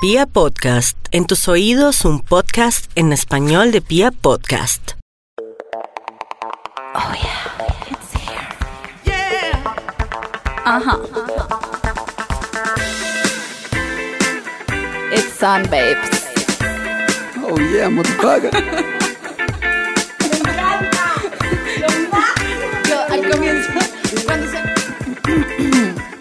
[0.00, 4.92] Pia Podcast, en tus oídos un podcast en español de Pia Podcast.
[6.94, 8.48] Oh yeah, it's here.
[9.04, 9.74] Yeah.
[10.64, 11.00] Ajá.
[15.10, 16.28] It's sun, babes.
[17.42, 18.52] Oh yeah, motherfucker.
[22.88, 23.72] Yo al comienzo,
[24.24, 24.58] cuando se...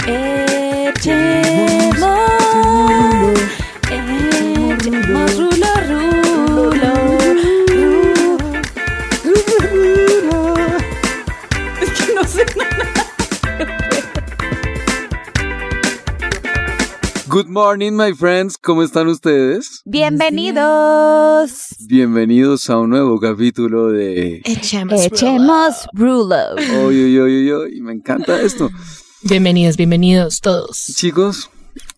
[0.88, 1.46] Echemos,
[17.30, 18.58] Good morning, my friends.
[18.58, 19.81] ¿Cómo están ustedes?
[19.84, 21.76] Bienvenidos.
[21.86, 24.41] Bienvenidos a un nuevo capítulo de.
[24.45, 25.03] Echemos.
[25.03, 26.38] Echemos rulo.
[26.86, 27.81] Oy, oy, oy, oy, oy.
[27.81, 28.70] Me encanta esto.
[29.23, 30.86] Bienvenidos, bienvenidos todos.
[30.95, 31.50] Chicos,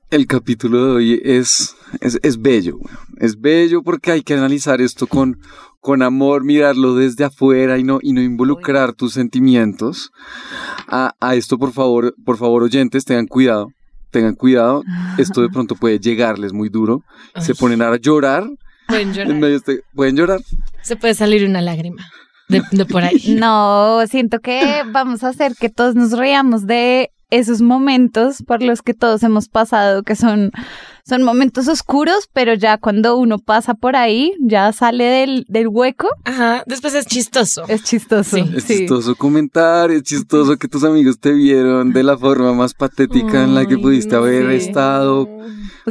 [0.09, 2.79] el capítulo de hoy es, es, es bello.
[3.17, 5.37] Es bello porque hay que analizar esto con,
[5.79, 10.09] con amor, mirarlo desde afuera y no, y no involucrar tus sentimientos.
[10.87, 13.67] A, a esto, por favor, por favor, oyentes, tengan cuidado.
[14.11, 14.83] Tengan cuidado.
[15.17, 17.03] Esto de pronto puede llegarles muy duro.
[17.39, 18.45] Se ponen a llorar.
[18.87, 19.33] Pueden En llorar.
[19.35, 20.39] medio de este- ¿Pueden llorar?
[20.81, 22.07] Se puede salir una lágrima
[22.47, 23.35] de, de por ahí.
[23.39, 28.81] No, siento que vamos a hacer que todos nos reamos de esos momentos por los
[28.81, 30.51] que todos hemos pasado, que son,
[31.09, 36.07] son momentos oscuros, pero ya cuando uno pasa por ahí, ya sale del, del hueco,
[36.23, 37.63] Ajá, después es chistoso.
[37.67, 38.37] es chistoso.
[38.37, 38.45] Sí.
[38.55, 43.43] Es chistoso comentar, es chistoso que tus amigos te vieron de la forma más patética
[43.43, 45.27] en la que pudiste haber estado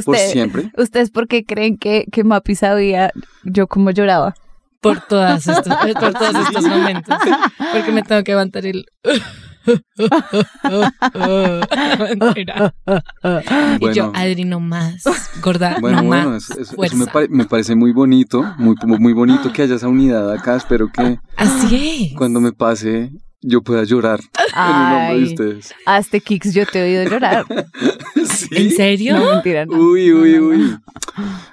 [0.05, 0.71] por siempre.
[0.77, 3.11] ¿Ustedes por qué creen que, que Mapi sabía
[3.43, 4.35] yo cómo lloraba?
[4.81, 7.17] Por, todas estos, eh, por todos estos momentos.
[7.73, 8.85] Porque me tengo que levantar el...
[13.79, 14.11] Y yo, Bueno.
[14.15, 15.03] Adri, no más.
[15.41, 16.43] Gorda, Bueno, no bueno, más.
[16.43, 16.95] eso, eso- eso Fuerza.
[16.97, 20.55] me, pare- me parece muy bonito, muy, muy bonito que haya esa unidad acá.
[20.55, 22.17] Espero que Así es.
[22.17, 23.11] cuando me pase
[23.41, 24.19] yo pueda llorar
[24.55, 25.73] en el nombre de ustedes.
[25.85, 27.45] hasta Kix yo te he oído llorar.
[28.25, 28.47] ¿Sí?
[28.51, 29.17] ¿En serio?
[29.17, 29.77] No, mentira, no.
[29.77, 30.77] Uy, uy, uy.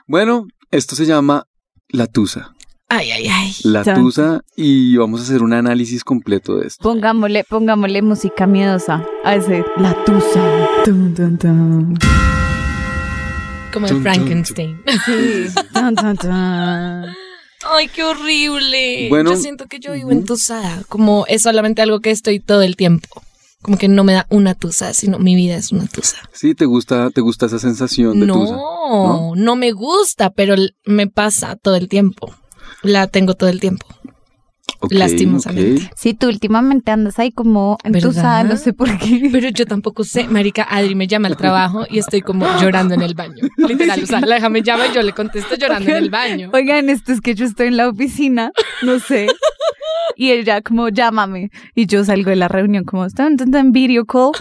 [0.06, 1.46] Bueno, esto se llama
[1.88, 2.52] La Tusa.
[2.88, 3.52] Ay, ay, ay.
[3.64, 3.82] La.
[3.82, 6.82] Tusa y vamos a hacer un análisis completo de esto.
[6.82, 10.68] Pongámosle, pongámosle música miedosa a ese La Tusa.
[10.84, 11.98] Tun.
[13.72, 14.80] Como el Frankenstein.
[15.04, 15.46] Sí.
[17.68, 19.08] Ay, qué horrible.
[19.08, 20.84] Bueno, yo siento que yo vivo entusada.
[20.88, 23.22] Como es solamente algo que estoy todo el tiempo.
[23.62, 26.18] Como que no me da una tusa, sino mi vida es una tusa.
[26.32, 28.56] Sí, te gusta, te gusta esa sensación de No, tusa.
[29.42, 30.54] no, me gusta, pero
[30.84, 32.32] me pasa todo el tiempo.
[32.82, 33.86] La tengo todo el tiempo.
[34.80, 35.84] Ok, Lastimosamente.
[35.84, 35.92] ok.
[35.96, 39.28] Sí, tú últimamente andas ahí como entusada, no sé por qué.
[39.32, 43.02] Pero yo tampoco sé, marica, Adri me llama al trabajo y estoy como llorando en
[43.02, 43.48] el baño.
[43.56, 46.50] Literal, o sea, la hija me llama y yo le contesto llorando en el baño.
[46.52, 49.28] Oigan, esto es que yo estoy en la oficina, no sé.
[50.16, 51.50] Y ella como, llámame.
[51.74, 54.32] Y yo salgo de la reunión como, están en video call,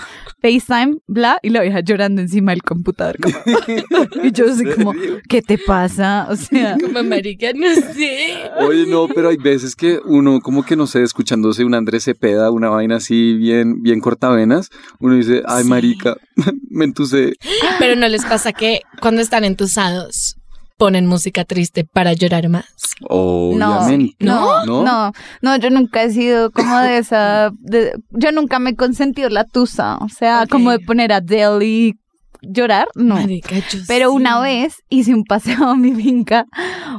[0.45, 1.39] FaceTime, bla.
[1.41, 3.17] Y la vieja llorando encima del computador.
[3.19, 3.35] como,
[4.23, 4.93] y yo así como,
[5.27, 6.27] ¿qué te pasa?
[6.29, 8.49] O sea, Como marica, no sé.
[8.59, 12.51] Oye, no, pero hay veces que uno, como que no sé, escuchándose un Andrés Cepeda,
[12.51, 14.69] una vaina así bien, bien cortavenas,
[14.99, 15.69] uno dice, ay, Sí.
[15.69, 16.15] marica,
[16.69, 17.33] me entusé.
[17.79, 20.35] Pero no les pasa que cuando están entusados
[20.77, 22.65] ponen música triste para llorar más.
[23.07, 24.15] Obviamente.
[24.19, 24.83] no, ¿No?
[24.83, 29.29] no, no, yo nunca he sido como de esa, de- yo nunca me he consentido
[29.29, 31.93] la tusa, o sea, como de poner a Adele y
[32.41, 33.15] llorar, no.
[33.15, 33.55] Marica,
[33.87, 34.15] Pero sí.
[34.15, 36.45] una vez hice un paseo a mi finca.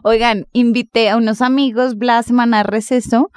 [0.02, 3.30] Oigan, invité a unos amigos, bla, semana de receso.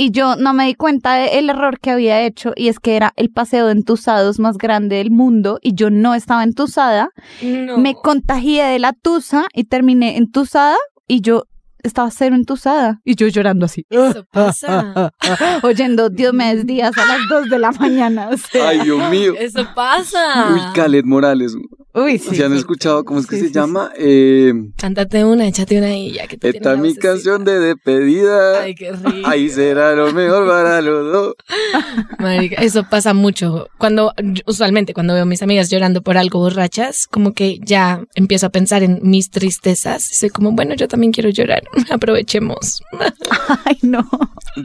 [0.00, 2.52] Y yo no me di cuenta del error que había hecho.
[2.54, 5.58] Y es que era el paseo de entusados más grande del mundo.
[5.60, 7.10] Y yo no estaba entusada.
[7.42, 7.78] No.
[7.78, 10.76] Me contagié de la tusa y terminé entusada.
[11.08, 11.46] Y yo
[11.82, 13.00] estaba cero entusada.
[13.04, 13.86] Y yo llorando así.
[13.90, 15.12] Eso pasa.
[15.64, 18.28] Oyendo Diomedes Díaz a las 2 de la mañana.
[18.28, 19.34] O sea, Ay, Dios mío.
[19.36, 20.52] Eso pasa.
[20.54, 21.56] Uy, Calet Morales.
[22.02, 22.36] Uy, sí.
[22.36, 23.90] ¿Se han escuchado cómo es que Sí, se sí, llama?
[23.96, 28.62] Eh, Cántate una, échate una ahí, ya que te esta es mi canción de despedida.
[28.62, 29.28] Ay, qué rico.
[29.28, 31.34] Ahí será lo mejor para los dos.
[32.18, 33.68] Marica, eso pasa mucho.
[33.78, 34.12] Cuando,
[34.46, 38.50] usualmente, cuando veo a mis amigas llorando por algo borrachas, como que ya empiezo a
[38.50, 40.10] pensar en mis tristezas.
[40.12, 41.62] Y soy como, bueno, yo también quiero llorar.
[41.90, 42.82] Aprovechemos.
[43.64, 44.08] Ay, no.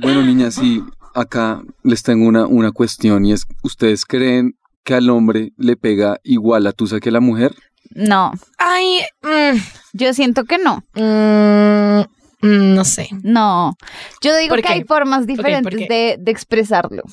[0.01, 0.83] Bueno, niñas, sí,
[1.13, 6.19] acá les tengo una, una cuestión y es, ¿ustedes creen que al hombre le pega
[6.23, 7.53] igual la tusa que a la mujer?
[7.95, 8.31] No.
[8.57, 9.57] Ay, mm,
[9.93, 10.83] Yo siento que no.
[10.95, 12.01] mm,
[12.47, 13.09] mm, no sé.
[13.23, 13.75] No,
[14.21, 14.73] yo digo ¿Por que qué?
[14.73, 17.03] hay formas ¿por diferentes de, de expresarlo.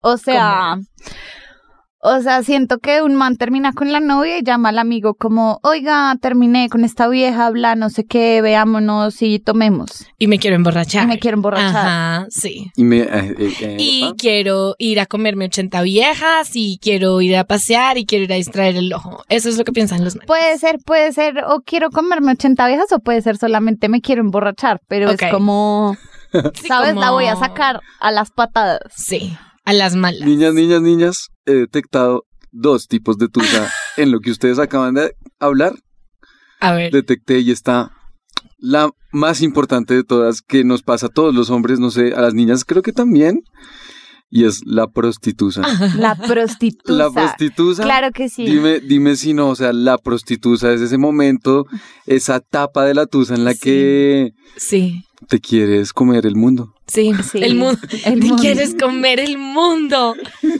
[0.00, 0.78] O sea,
[2.08, 5.58] O sea, siento que un man termina con la novia y llama al amigo como,
[5.64, 10.06] oiga, terminé con esta vieja, habla, no sé qué, veámonos y tomemos.
[10.16, 11.02] Y me quiero emborrachar.
[11.02, 11.74] Y me quiero emborrachar.
[11.76, 12.70] Ajá, sí.
[12.76, 12.98] Y me...
[13.00, 14.12] eh, eh, eh, Y ¿ah?
[14.16, 18.36] quiero ir a comerme 80 viejas y quiero ir a pasear y quiero ir a
[18.36, 19.24] distraer el ojo.
[19.28, 20.28] Eso es lo que piensan los manes.
[20.28, 24.20] Puede ser, puede ser, o quiero comerme 80 viejas o puede ser solamente me quiero
[24.22, 25.96] emborrachar, pero es como,
[26.32, 26.90] Sí, ¿sabes?
[26.90, 28.80] como- La voy a sacar a las patadas.
[28.94, 30.20] Sí, a las malas.
[30.26, 35.12] Niñas, niñas, niñas, he detectado dos tipos de tusa en lo que ustedes acaban de
[35.38, 35.74] hablar.
[36.60, 36.92] A ver.
[36.92, 37.90] Detecté y está
[38.58, 42.20] la más importante de todas que nos pasa a todos los hombres, no sé, a
[42.20, 43.40] las niñas creo que también,
[44.30, 45.62] y es la prostitusa.
[45.98, 46.92] La prostituta.
[46.92, 47.82] La prostitusa.
[47.84, 48.44] Claro que sí.
[48.44, 51.66] Dime, dime si no, o sea, la prostitusa es ese momento,
[52.06, 53.60] esa etapa de la tusa en la Sí.
[53.60, 56.74] que Sí, te quieres comer el mundo.
[56.86, 57.12] Sí.
[57.30, 57.78] Sí, El mundo.
[58.04, 58.36] el Te mundo.
[58.36, 60.14] quieres comer el mundo.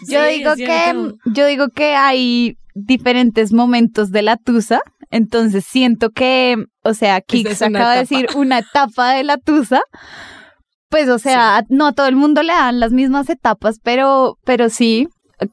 [0.08, 4.80] Yo Sí, digo que, yo digo que hay diferentes momentos de la tusa.
[5.10, 9.80] Entonces siento que, o sea, Kix es acaba de decir una etapa de la tusa.
[10.88, 14.68] Pues, o sea, no a todo el mundo le dan las mismas etapas, pero, pero
[14.68, 15.08] sí,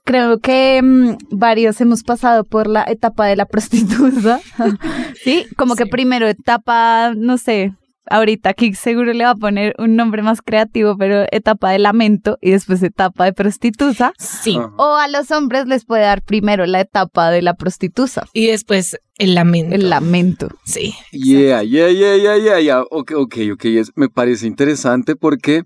[0.05, 4.39] creo que mm, varios hemos pasado por la etapa de la prostituta.
[5.23, 7.73] sí, como que primero etapa, no sé,
[8.09, 12.37] ahorita Kix seguro le va a poner un nombre más creativo, pero etapa de lamento
[12.41, 14.13] y después etapa de prostituta.
[14.17, 14.57] Sí.
[14.57, 14.71] Ajá.
[14.77, 18.97] O a los hombres les puede dar primero la etapa de la prostituta, Y después
[19.17, 19.75] el lamento.
[19.75, 20.49] el lamento.
[20.65, 20.93] Sí.
[21.11, 22.83] Yeah, yeah, yeah, yeah, yeah, yeah.
[22.91, 23.65] Ok, ok, ok.
[23.65, 25.63] Es- me parece interesante porque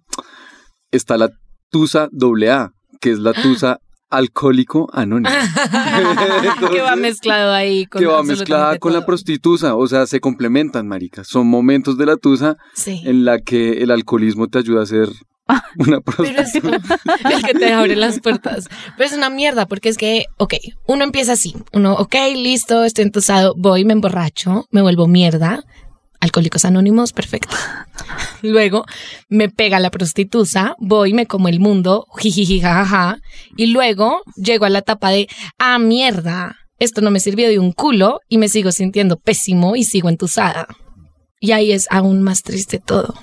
[0.92, 1.30] está la
[1.70, 3.80] tusa doble A, que es la tusa
[4.10, 5.30] alcohólico anónimo.
[6.72, 9.06] que va mezclado ahí con que va mezclada con la todo.
[9.08, 11.24] prostituta, o sea, se complementan, marica.
[11.24, 13.02] Son momentos de la tusa Sí.
[13.06, 15.10] en la que el alcoholismo te ayuda a ser
[15.78, 17.00] una Pero es prostituta.
[17.30, 18.68] el que te abre las puertas.
[18.98, 20.56] Pero es una mierda, porque es que, ok,
[20.88, 21.56] uno empieza así.
[21.74, 25.64] Uno, ok, listo, estoy entusado, voy, me emborracho, me vuelvo mierda.
[26.20, 27.56] Alcohólicos anónimos, perfecto.
[28.42, 28.86] Luego
[29.30, 33.20] me pega la prostituta, voy, me como el mundo, jijiji, jajaja.
[33.56, 35.28] Y luego llego a la etapa de,
[35.60, 39.84] ah, mierda, esto no me sirvió de un culo y me sigo sintiendo pésimo y
[39.84, 40.68] sigo entusada.
[41.40, 43.14] Y ahí es aún más triste todo.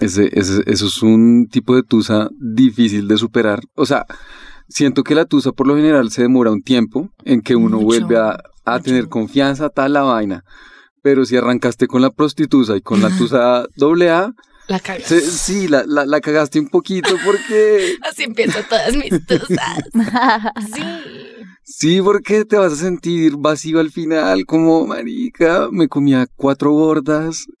[0.00, 3.60] Ese, ese- eso es un tipo de tusa difícil de superar.
[3.74, 4.04] O sea,
[4.68, 7.86] siento que la tusa por lo general se demora un tiempo en que uno Mucho,
[7.86, 10.44] vuelve a, a tener confianza, tal la vaina.
[11.06, 14.32] Pero si arrancaste con la prostituta y con la tusa doble A,
[14.66, 15.04] La cagas.
[15.06, 17.94] se- sí, la, la, la cagaste un poquito porque...
[18.10, 19.84] Así empiezan todas mis tusas.
[20.74, 20.82] Sí.
[21.68, 27.46] Sí, porque te vas a sentir vacío al final, como marica, me comía cuatro gordas.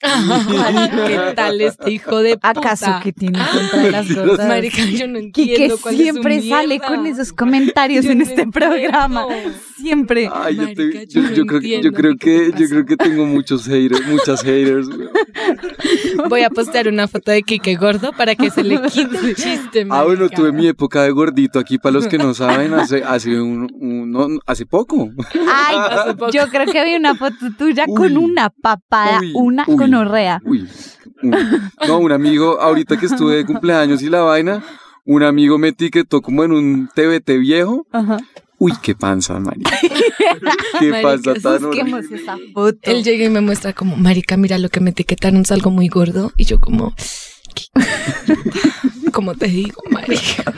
[1.08, 2.50] ¿Qué tal este hijo de puta?
[2.50, 4.46] ¿Acaso que tiene contra las gordas?
[4.46, 6.86] Marica, yo no Quique entiendo cuál es su siempre sale mierda.
[6.86, 8.52] con esos comentarios Yo en no este entiendo.
[8.70, 9.26] programa.
[9.76, 10.30] Siempre.
[10.32, 12.52] Ay, yo, te- yo yo- no yo creo, que- yo entiendo creo que te yo
[12.52, 12.68] pasa.
[12.68, 14.86] creo que tengo muchos haters, muchas haters.
[16.28, 19.84] Voy a postear una foto de Kike gordo para que se le quite el chiste.
[19.90, 23.40] Ah, bueno, tuve mi época de gordito aquí para los que no saben, hace hace
[23.40, 25.08] un, un- no, hace poco.
[25.48, 26.30] Ay, Hace poco.
[26.32, 29.76] yo creo que vi una foto tuya con una papada, uy, una uy.
[29.76, 30.40] gonorrea.
[30.44, 30.68] Uy,
[31.22, 31.36] un-
[31.88, 34.62] no, un amigo, ahorita que estuve de cumpleaños y la vaina,
[35.04, 37.86] un amigo me etiquetó como en un TBT viejo.
[37.92, 38.18] Ajá.
[38.58, 39.70] Uy, qué panza, marica.
[40.80, 42.16] qué panza tan Busquemos horrible.
[42.22, 42.78] esa foto.
[42.82, 45.88] Él llega y me muestra como, marica, mira lo que me etiquetaron, es algo muy
[45.88, 46.32] gordo.
[46.38, 46.94] Y yo como,
[49.12, 50.52] ¿cómo te digo, marica?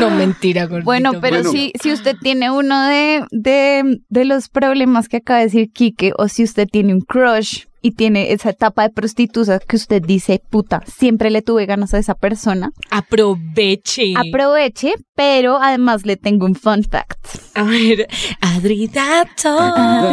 [0.00, 0.84] No, mentira, gordito.
[0.84, 1.50] Bueno, pero Bueno.
[1.50, 6.12] si, si usted tiene uno de, de, de los problemas que acaba de decir Quique,
[6.18, 10.40] o si usted tiene un crush y tiene esa etapa de prostituta que usted dice,
[10.50, 14.14] puta, siempre le tuve ganas a esa persona, Aproveche.
[14.16, 17.26] aproveche, pero además le tengo un fun fact.
[17.54, 18.06] A ver,
[18.40, 19.44] Adri Datos.
[19.44, 20.12] La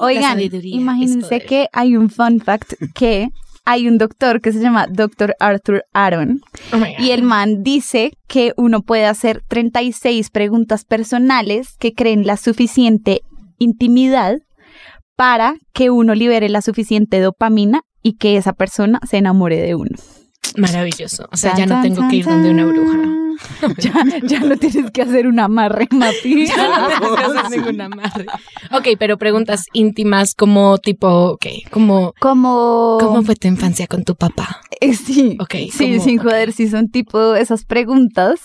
[0.00, 3.28] Oigan, imagínense que hay un fun fact que
[3.64, 5.34] hay un doctor que se llama Dr.
[5.38, 6.40] Arthur Aaron
[6.72, 12.36] Oh y el man dice que uno puede hacer 36 preguntas personales que creen la
[12.36, 13.22] suficiente
[13.58, 14.38] intimidad
[15.16, 19.96] para que uno libere la suficiente dopamina y que esa persona se enamore de uno.
[20.56, 21.28] Maravilloso.
[21.32, 22.98] O sea, ya no tengo que ir donde una bruja.
[23.78, 23.92] Ya,
[24.22, 26.46] ya no tienes que hacer un amarre, Mapi.
[26.48, 28.26] Ya no tengo que hacer ninguna amarre.
[28.70, 32.98] Ok, pero preguntas íntimas como tipo, ok, como, Como...
[33.00, 34.60] ¿cómo fue tu infancia con tu papá?
[34.80, 38.40] Eh, Sí, Ok, sí, como- sin joder, sí son tipo esas preguntas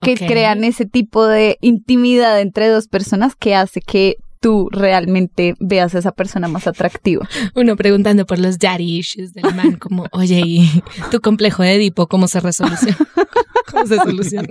[0.00, 5.94] que crean ese tipo de intimidad entre dos personas que hace que tú realmente veas
[5.94, 7.28] a esa persona más atractiva.
[7.54, 12.08] Uno preguntando por los daddy issues del man, como, oye, ¿y tu complejo de Edipo
[12.08, 12.96] cómo se resoluciona?
[13.70, 14.48] ¿Cómo se soluciona?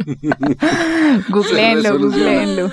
[1.30, 2.72] Googleenlo, googleenlo.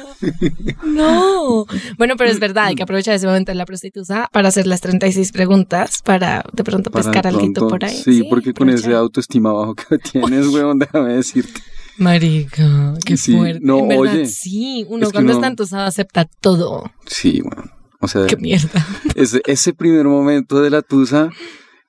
[0.84, 1.66] No.
[1.98, 4.80] Bueno, pero es verdad, hay que aprovechar ese momento de la prostituta para hacer las
[4.80, 7.96] 36 preguntas, para de pronto Para pescar algo por ahí.
[7.96, 11.60] Sí, porque con ese autoestima bajo que tienes, weón, déjame decirte.
[11.98, 13.60] Marica, qué Sí, fuerte.
[13.62, 16.90] no, En verdad, oye, sí, uno es cuando uno- está entusado acepta todo.
[17.06, 17.70] Sí, weón.
[18.00, 18.86] O sea, Qué mierda.
[19.14, 21.30] ese, ese primer momento de la tusa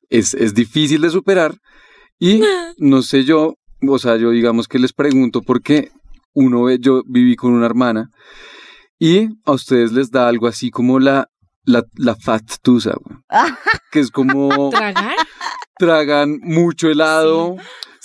[0.10, 1.56] es, es difícil de superar
[2.20, 2.42] y
[2.78, 5.92] no sé yo, o sea, yo digamos que les pregunto porque
[6.34, 8.10] uno ve, yo viví con una hermana
[8.98, 11.28] y a ustedes les da algo así como la,
[11.66, 13.24] la, la fat tusa, weón.
[13.92, 15.16] que es como ¿Tragar?
[15.78, 17.58] tragan mucho helado,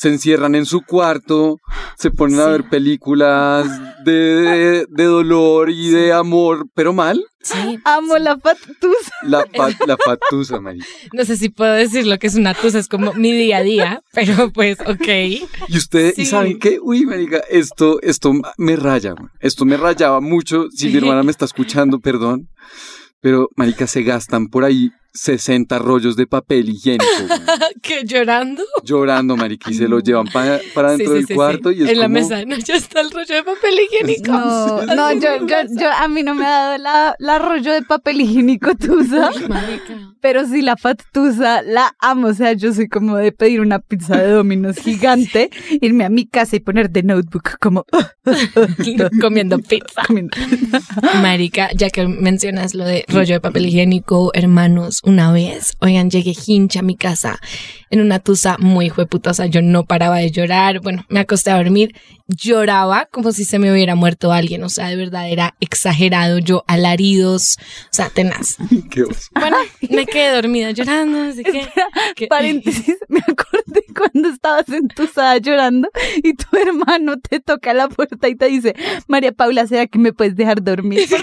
[0.02, 1.58] se encierran en su cuarto,
[1.96, 3.68] se ponen a ver películas
[4.04, 7.24] de, de, de dolor y de amor, pero mal.
[7.40, 7.78] Sí.
[7.84, 9.12] Amo la patusa.
[9.22, 9.46] La,
[10.04, 10.84] fatusa, marica.
[11.12, 13.62] No sé si puedo decir lo que es una tusa, es como mi día a
[13.62, 15.08] día, pero pues, ok.
[15.68, 16.30] Y ustedes, ¿y Sí.
[16.32, 16.80] saben qué?
[16.82, 19.14] Uy, marica, esto, esto me raya.
[19.38, 20.66] Esto me rayaba mucho.
[20.70, 22.48] Si mi hermana me está escuchando, perdón.
[23.20, 27.04] Pero, marica, se gastan por ahí 60 rollos de papel higiénico.
[27.82, 28.62] ¿Qué llorando?
[28.82, 31.78] Llorando, marica, y se lo llevan pa- para Sí, dentro sí, del sí, cuarto sí.
[31.78, 34.32] y es en la mesa, no, ya está el rollo de papel higiénico.
[34.32, 37.82] No, no, yo, yo, yo, a mí no me ha dado la, la rollo de
[37.82, 40.14] papel higiénico tusa, Marica.
[40.20, 42.28] pero sí la fatusa la amo.
[42.28, 45.50] O sea, yo soy como de pedir una pizza de Domino's gigante,
[45.82, 47.84] irme a mi casa y poner de notebook como
[49.20, 50.02] Comiendo pizza.
[50.06, 50.36] comiendo.
[51.20, 56.34] Marica, ya que mencionas lo de rollo de papel higiénico, hermanos, una vez, oigan, llegué
[56.46, 57.40] hincha a mi casa
[57.92, 61.50] en una tusa muy jueputa, o sea, yo no paraba de llorar, bueno, me acosté
[61.50, 61.94] a dormir,
[62.26, 66.64] lloraba como si se me hubiera muerto alguien, o sea, de verdad era exagerado, yo
[66.66, 68.56] alaridos, o sea, tenaz.
[68.90, 69.04] Qué.
[69.38, 69.58] Bueno,
[69.90, 71.68] me quedé dormida llorando, así que...
[72.16, 75.88] que- Paréntesis, me acordé cuando estabas entusada llorando
[76.22, 78.74] y tu hermano te toca la puerta y te dice,
[79.06, 81.00] María Paula, ¿será que me puedes dejar dormir?
[81.02, 81.16] Es que,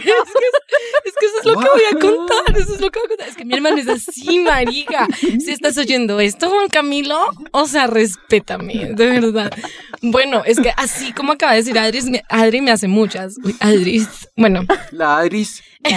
[1.10, 3.10] es que eso es lo que voy a contar, eso es lo que voy a
[3.10, 3.28] contar.
[3.30, 5.08] Es que mi hermano es así, marica.
[5.20, 7.20] Si estás oyendo esto, Juan Camilo,
[7.52, 9.52] o sea, respétame, de verdad.
[10.02, 13.36] Bueno, es que así como acaba de decir Adri, me- Adri me hace muchas.
[13.44, 15.64] Uy, Adri, bueno, La Adris.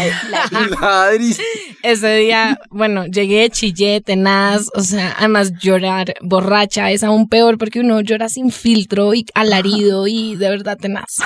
[0.80, 1.40] La Adris.
[1.82, 7.80] ese día, bueno, llegué, chillé, tenaz, o sea, además llorar borracha es aún peor porque
[7.80, 11.16] uno llora sin filtro y alarido y de verdad tenaz.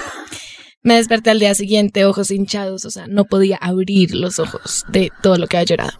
[0.87, 5.11] Me desperté al día siguiente, ojos hinchados, o sea, no podía abrir los ojos de
[5.21, 5.99] todo lo que había llorado.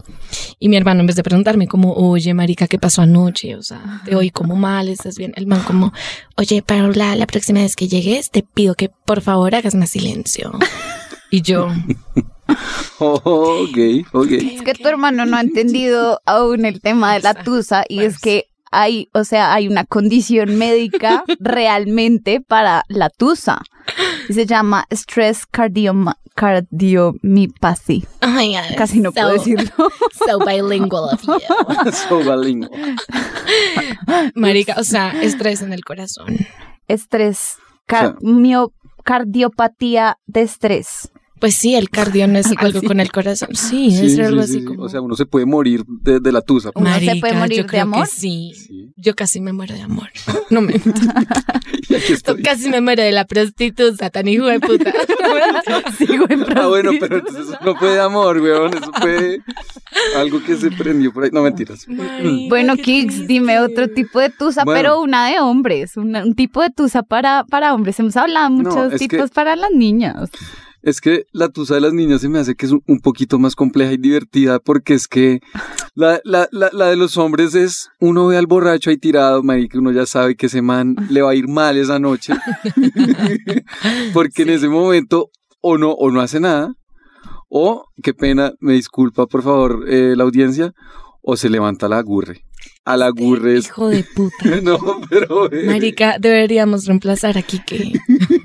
[0.59, 3.57] Y mi hermano, en vez de preguntarme como, oye, marica, ¿qué pasó anoche?
[3.57, 5.33] O sea, te oí como mal, ¿estás bien?
[5.35, 5.91] El man como,
[6.37, 10.53] oye, Paula, la próxima vez que llegues, te pido que por favor hagas más silencio.
[11.29, 11.67] Y yo,
[12.99, 13.19] Oh,
[13.69, 14.31] ok, ok.
[14.31, 18.19] Es que tu hermano no ha entendido aún el tema de la tusa y es
[18.19, 23.61] que hay, o sea, hay una condición médica realmente para la tusa.
[24.29, 28.05] Y se llama stress cardioma, cardiomyopathy.
[28.21, 29.69] oh my God, Casi no puedo decirlo.
[30.27, 31.91] So bilingual of you.
[31.91, 32.95] So bilingual.
[34.35, 36.27] Marica, o sea, estrés en el corazón.
[36.87, 38.17] Estrés, car-
[39.03, 41.09] cardiopatía de estrés.
[41.39, 42.87] Pues sí, el cardio no es Algo así.
[42.87, 43.49] con el corazón.
[43.53, 44.65] Sí, Sí, es sí, algo sí, así sí.
[44.65, 44.83] como.
[44.83, 46.71] O sea, uno se puede morir de, de la tusa.
[46.75, 48.05] Uno se Marica, puede morir yo de amor.
[48.05, 48.51] Que sí.
[48.55, 48.93] Sí.
[48.95, 50.09] Yo casi me muero de amor.
[50.49, 50.75] No me.
[52.43, 54.93] Casi me muero de la prostituta, tan hijo de puta.
[55.97, 58.73] Sigo en Ah, bueno, pero entonces eso no fue de amor, weón.
[58.73, 59.39] Eso fue
[60.15, 61.29] algo que se prendió por ahí.
[61.33, 61.87] No, mentiras.
[61.87, 64.79] Marica, Bueno, Kix, dime otro tipo de tusa, Bueno.
[64.79, 67.99] pero una de hombres, una- un tipo de tusa para, para hombres.
[67.99, 70.29] Hemos hablado No, muchos que- tipos para las niñas.
[70.81, 73.55] Es que la tusa de las niñas se me hace que es un, poquito más
[73.55, 75.39] compleja y divertida porque es que
[75.95, 79.79] la, la, la, la de los hombres es uno ve al borracho ahí tirado, marica,
[79.79, 82.33] uno ya sabe que ese man le va a ir mal esa noche.
[84.13, 85.29] porque en ese momento
[85.61, 86.73] o no, o no hace nada,
[87.49, 90.73] o, qué pena, me disculpa por favor eh, la audiencia,
[91.21, 92.46] o se levanta la gurre.
[92.89, 93.65] A la gurre es...
[93.65, 94.35] Hijo de puta.
[94.63, 94.77] No,
[95.09, 95.51] pero...
[95.51, 97.93] eh, Marica, deberíamos reemplazar a Kike.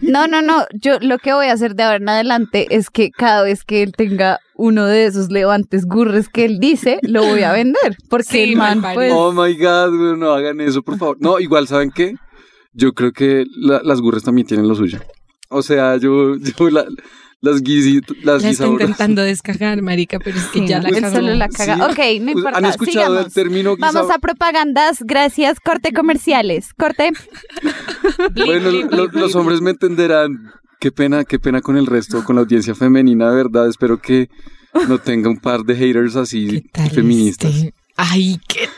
[0.01, 0.65] No, no, no.
[0.73, 3.83] Yo lo que voy a hacer de ahora en adelante es que cada vez que
[3.85, 7.97] él tenga uno de esos levantes gurres que él dice, lo voy a vender.
[8.11, 9.13] Porque Sí, el man, pues.
[9.15, 11.17] Oh my god, güey, no hagan eso, por favor.
[11.21, 12.17] No, igual, ¿saben qué?
[12.73, 14.99] Yo creo que la- las gurres también tienen lo suyo.
[15.51, 16.87] O sea, yo, yo la-
[17.43, 21.15] las guisi, las La está intentando descargar, marica, pero es que sí, ya la cagó.
[21.17, 21.75] solo la caga.
[21.77, 21.83] Sí.
[21.83, 21.95] Ok, no
[22.33, 22.59] Pues, importa.
[22.59, 23.27] ¿Han escuchado sigamos.
[23.27, 24.99] el término Vamos a propagandas.
[25.03, 25.59] Gracias.
[25.61, 26.73] Corte comerciales.
[26.75, 27.11] Corte.
[28.35, 32.43] Bueno, lo- los hombres me entenderán Qué pena, qué pena con el resto, con la
[32.43, 33.69] audiencia femenina, de verdad.
[33.69, 34.29] Espero que
[34.89, 37.55] no tenga un par de haters así ¿Qué tal feministas.
[37.55, 37.75] este?
[37.97, 38.69] Ay, qué.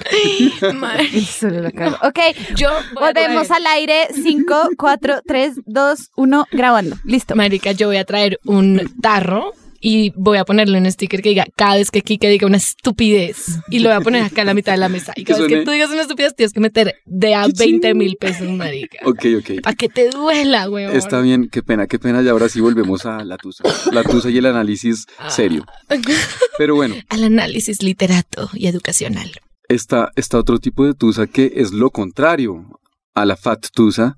[1.40, 1.96] Solo la cago.
[2.02, 2.18] Ok,
[2.56, 4.08] Yo volvemos traer- al aire.
[4.12, 6.96] 5, 4, 3, 2, 1, grabando.
[7.04, 7.34] Listo.
[7.36, 9.52] Marica, yo voy a traer un tarro
[9.84, 13.60] y voy a ponerle un sticker que diga cada vez que Kike diga una estupidez
[13.68, 15.12] y lo voy a poner acá en la mitad de la mesa.
[15.14, 18.16] Y cada vez que tú digas una estupidez tienes que meter de a 20 mil
[18.18, 19.00] pesos, marica.
[19.04, 19.60] Ok, ok.
[19.62, 20.96] Para que te duela, weón.
[20.96, 22.22] Está bien, qué pena, qué pena.
[22.22, 23.62] Y ahora sí volvemos a la tusa.
[23.92, 25.66] La tusa y el análisis serio.
[26.56, 29.32] Pero bueno, Al análisis literato y educacional.
[29.68, 32.80] está, está otro tipo de tusa que es lo contrario
[33.14, 34.16] a la fat tusa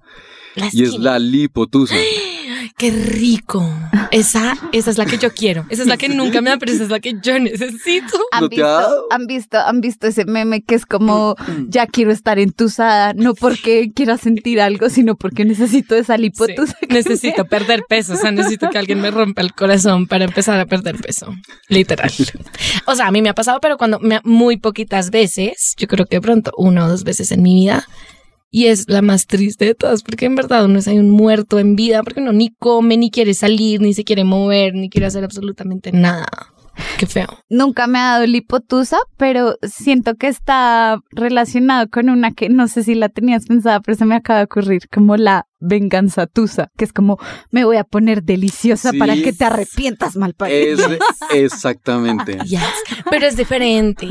[0.72, 1.96] y es la lipotusa.
[2.78, 3.66] ¡Qué rico!
[4.10, 5.64] Esa, esa es la que yo quiero.
[5.70, 8.18] Esa es la que nunca me da, pero esa es la que yo necesito.
[8.32, 11.36] ¿Han ¿No te visto, han visto, han visto ese meme que es como
[11.68, 16.76] ya quiero estar entusada, no porque quiera sentir algo, sino porque necesito esa lipotusa.
[16.78, 20.60] Sí, necesito perder peso, o sea, necesito que alguien me rompa el corazón para empezar
[20.60, 21.34] a perder peso,
[21.68, 22.12] literal.
[22.86, 26.04] O sea, a mí me ha pasado, pero cuando me, muy poquitas veces, yo creo
[26.04, 27.86] que de pronto una o dos veces en mi vida,
[28.56, 31.58] y es la más triste de todas, porque en verdad uno es ahí un muerto
[31.58, 35.08] en vida, porque uno ni come, ni quiere salir, ni se quiere mover, ni quiere
[35.08, 36.26] hacer absolutamente nada.
[36.98, 37.26] Qué feo.
[37.50, 42.82] Nunca me ha dado lipotusa, pero siento que está relacionado con una que no sé
[42.82, 46.84] si la tenías pensada, pero se me acaba de ocurrir, como la venganza tusa, que
[46.84, 47.18] es como
[47.50, 48.98] me voy a poner deliciosa Sí.
[48.98, 50.80] para que te arrepientas mal Es
[51.34, 52.38] exactamente.
[52.44, 52.60] Yes.
[53.10, 54.08] Pero es diferente.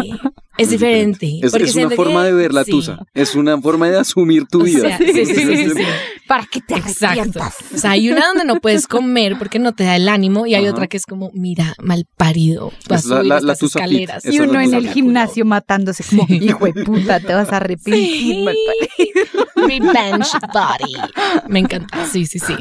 [0.57, 1.39] Es diferente.
[1.43, 2.71] Es, porque es una forma que- de ver la sí.
[2.71, 2.99] tusa.
[3.13, 4.87] Es una forma de asumir tu O vida.
[4.87, 5.83] sea, sí, sí, sí, sí, sí.
[6.27, 7.05] para que te Exacto.
[7.07, 7.55] arrepientas.
[7.73, 10.55] O sea, hay una donde no puedes comer porque no te da el ánimo y
[10.55, 10.71] hay Ajá.
[10.73, 13.69] otra que es como, mira, mal parido, vas Es a la- subir la- la estas
[13.75, 14.25] escaleras.
[14.25, 16.39] Y la uno en el gimnasio matándose como, Sí.
[16.41, 18.45] hijo de puta, te vas a arrepentir.
[18.45, 18.55] mal
[18.97, 19.45] parido".
[19.67, 20.93] Revenge body.
[21.47, 22.05] Me encanta.
[22.05, 22.55] Sí, sí, sí.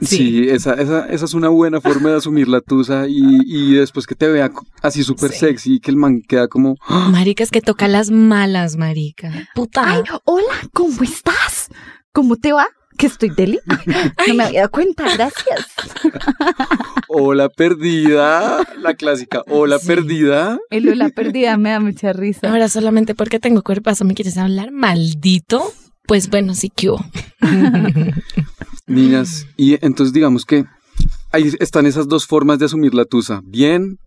[0.00, 4.06] Sí, esa, esa, esa es una buena forma de asumir la tusa y, y después
[4.06, 4.50] que te vea
[4.82, 5.38] así súper Sí.
[5.40, 6.76] sexy y que el man queda como...
[6.88, 7.08] ¡ah!
[7.10, 9.48] Marica, es que toca las malas, marica.
[9.54, 9.82] Puta.
[9.84, 11.68] Ay, hola, ¿cómo estás?
[12.12, 12.66] ¿Cómo te va?
[12.98, 13.58] Que estoy deli.
[14.28, 15.66] No me había dado cuenta, gracias.
[17.08, 19.86] Hola perdida, la clásica, hola Sí.
[19.86, 20.58] perdida.
[20.70, 22.50] El hola perdida me da mucha risa.
[22.50, 25.72] Ahora solamente porque tengo cuerpazo me quieres hablar, maldito.
[26.06, 27.04] Pues bueno, sí que hubo.
[28.86, 30.64] Niñas, y entonces digamos que
[31.30, 33.98] ahí están esas dos formas de asumir la tusa, bien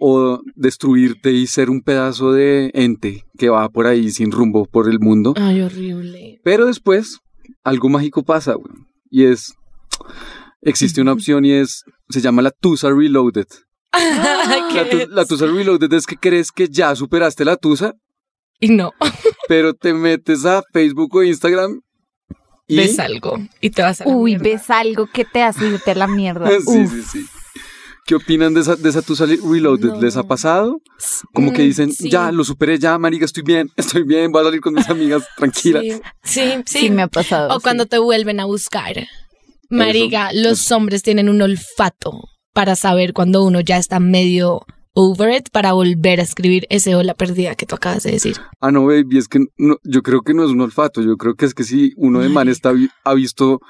[0.00, 4.88] o destruirte y ser un pedazo de ente que va por ahí sin rumbo por
[4.88, 5.34] el mundo.
[5.36, 6.40] Ay, horrible.
[6.44, 7.18] Pero después
[7.64, 8.72] algo mágico pasa, güey,
[9.10, 9.54] y es
[10.62, 13.46] existe una opción y es se llama la tusa reloaded.
[14.74, 17.94] La, tu- la tusa reloaded es que crees que ya superaste la tusa,
[18.60, 18.92] Y no,
[19.48, 21.80] pero te metes a Facebook o Instagram
[22.66, 24.44] y ves algo y te vas a la Uy, mierda.
[24.44, 26.48] ves algo que te hace irte a la mierda.
[26.60, 26.90] Sí, Uf.
[26.92, 27.26] sí, sí.
[28.06, 29.88] ¿Qué opinan de esa, de esa tusa reloaded?
[29.90, 30.00] No.
[30.00, 30.80] ¿Les ha pasado?
[31.34, 32.08] Como que Mm, dicen, sí.
[32.10, 35.24] ya, lo superé, ya, marica, estoy bien, estoy bien, voy a salir con mis amigas,
[35.36, 35.80] tranquila.
[35.82, 35.92] Sí,
[36.24, 36.78] sí, sí.
[36.80, 37.50] Sí, me ha pasado.
[37.54, 37.62] O sí.
[37.62, 38.94] cuando te vuelven a buscar.
[39.70, 42.12] Marica, Eso, los hombres tienen un olfato
[42.54, 44.62] para saber cuando uno ya está medio
[44.98, 48.36] over it para volver a escribir ese hola perdida que tú acabas de decir.
[48.60, 51.36] Ah, no, baby, es que no, yo creo que no es un olfato, yo creo
[51.36, 52.72] que es que si uno de man está,
[53.04, 53.60] ha visto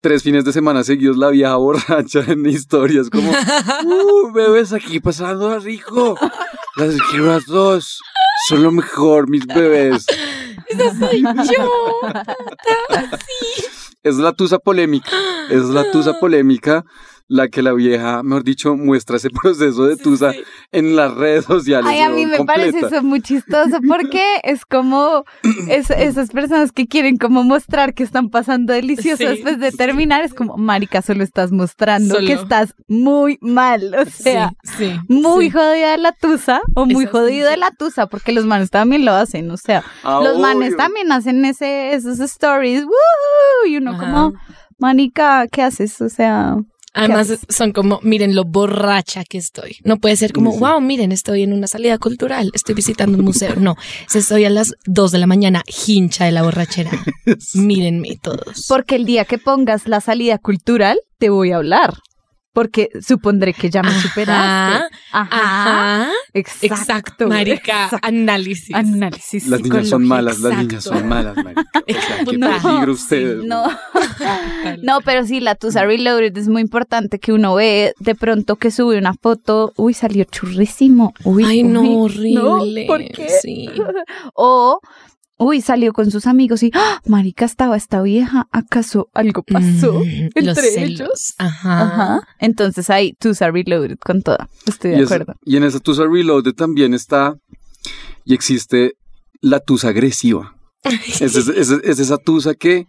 [0.00, 5.58] tres fines de semana seguidos la vieja borracha en historias, como, uh, bebés aquí pasando
[5.58, 6.16] rico,
[6.76, 8.00] las giras dos,
[8.48, 10.06] son lo mejor, mis bebés.
[10.98, 12.00] Soy yo.
[14.02, 15.10] Es la tusa polémica,
[15.50, 16.86] es la tusa polémica
[17.32, 20.32] la que la vieja, mejor dicho, muestra ese proceso de tusa
[20.72, 21.88] en las redes sociales.
[21.88, 25.24] Ay, a mí me parece eso muy chistoso porque es como
[25.68, 29.76] es- esas personas que quieren como mostrar que están pasando delicioso Sí, después de sí.
[29.76, 30.24] terminar.
[30.24, 32.26] Es como, marica, solo estás mostrando Solo.
[32.26, 33.94] que estás muy mal.
[33.94, 34.92] O sea, sí, sí.
[35.08, 35.50] muy sí.
[35.52, 37.50] jodida de la tusa o muy Eso jodido sí.
[37.52, 39.48] de la tusa porque los manes también lo hacen.
[39.52, 42.84] O sea, Ah, los manes también hacen ese, esos stories.
[43.68, 44.00] Y uno Ajá.
[44.00, 44.32] como,
[44.80, 46.00] manica, ¿qué haces?
[46.00, 46.56] O sea...
[46.92, 49.76] Además son como, miren lo borracha que estoy.
[49.84, 53.56] No puede ser como, wow, miren, estoy en una salida cultural, estoy visitando un museo.
[53.56, 53.76] No,
[54.14, 56.90] estoy a las 2 de la mañana, hincha de la borrachera.
[57.54, 58.66] Mírenme todos.
[58.68, 61.94] Porque el día que pongas la salida cultural, te voy a hablar.
[62.52, 64.96] Porque supondré que ya me Ajá, superaste.
[65.12, 65.28] Ajá.
[66.02, 66.10] Ajá.
[66.32, 66.66] Exacto.
[66.66, 68.08] Exacto, marica, exacto.
[68.08, 68.74] análisis.
[68.74, 69.46] Análisis.
[69.46, 71.62] Las niñas son malas, las niñas son malas, marica.
[71.74, 73.44] O sea, qué No, peligro ustedes.
[73.44, 73.64] No.
[74.82, 78.70] no, pero sí, la Tusa Reloaded es muy importante que uno ve de pronto que
[78.70, 79.72] sube una foto.
[79.76, 81.12] Uy, salió churrísimo.
[81.24, 82.86] Uy, Ay, no, horrible.
[82.86, 83.28] ¿por qué?
[83.42, 83.68] Sí.
[84.34, 84.80] O,
[85.40, 87.00] uy, salió con sus amigos y, ¡ah!
[87.06, 91.34] marica, estaba esta vieja, ¿acaso algo pasó Mm, entre ellos?
[91.38, 91.82] Ajá.
[91.82, 92.28] Ajá.
[92.38, 94.48] Entonces ahí, Tusa Reloaded con toda.
[94.66, 95.34] Estoy de Y, es- acuerdo.
[95.44, 97.34] y en esa tusa reloaded también está
[98.24, 98.94] y existe
[99.40, 100.54] la tusa agresiva.
[100.84, 102.86] Es, es- es- es esa tusa que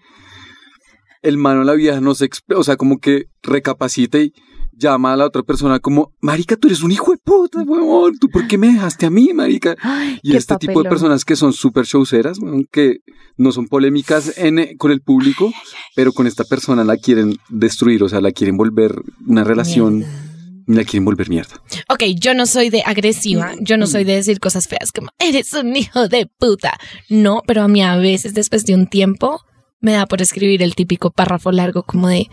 [1.21, 4.33] el mano la vieja no se exp- o sea, como que recapacita y
[4.73, 8.27] llama a la otra persona como, marica, tú eres un hijo de puta, huevón, ¿tú
[8.29, 9.75] por qué me dejaste a mí, marica?
[9.81, 12.97] Ay, Y este tipo de personas que son súper showceras, weón, que
[13.37, 15.51] no son polémicas en, eh, con el público,
[15.95, 18.95] pero con esta persona la quieren destruir, o sea, la quieren volver
[19.27, 20.13] una relación, Mierda.
[20.67, 21.55] la quieren volver mierda.
[21.89, 25.53] Ok, yo no soy de agresiva, yo no soy de decir cosas feas como eres
[25.53, 26.77] un hijo de puta.
[27.09, 29.41] No, pero a mí a veces después de un tiempo
[29.79, 32.27] me da por escribir el típico párrafo largo como de,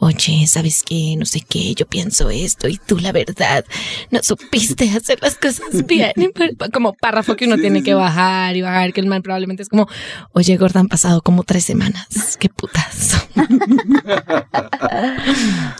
[0.00, 1.14] oye, ¿sabes qué?
[1.18, 3.64] No sé qué, yo pienso esto y tú la verdad
[4.10, 6.12] no supiste hacer las cosas bien.
[6.72, 9.62] Como párrafo que uno Sí, tiene sí, que bajar y bajar, que el man probablemente
[9.62, 9.88] es como,
[10.32, 13.26] oye, gorda, han pasado como tres semanas, qué putas.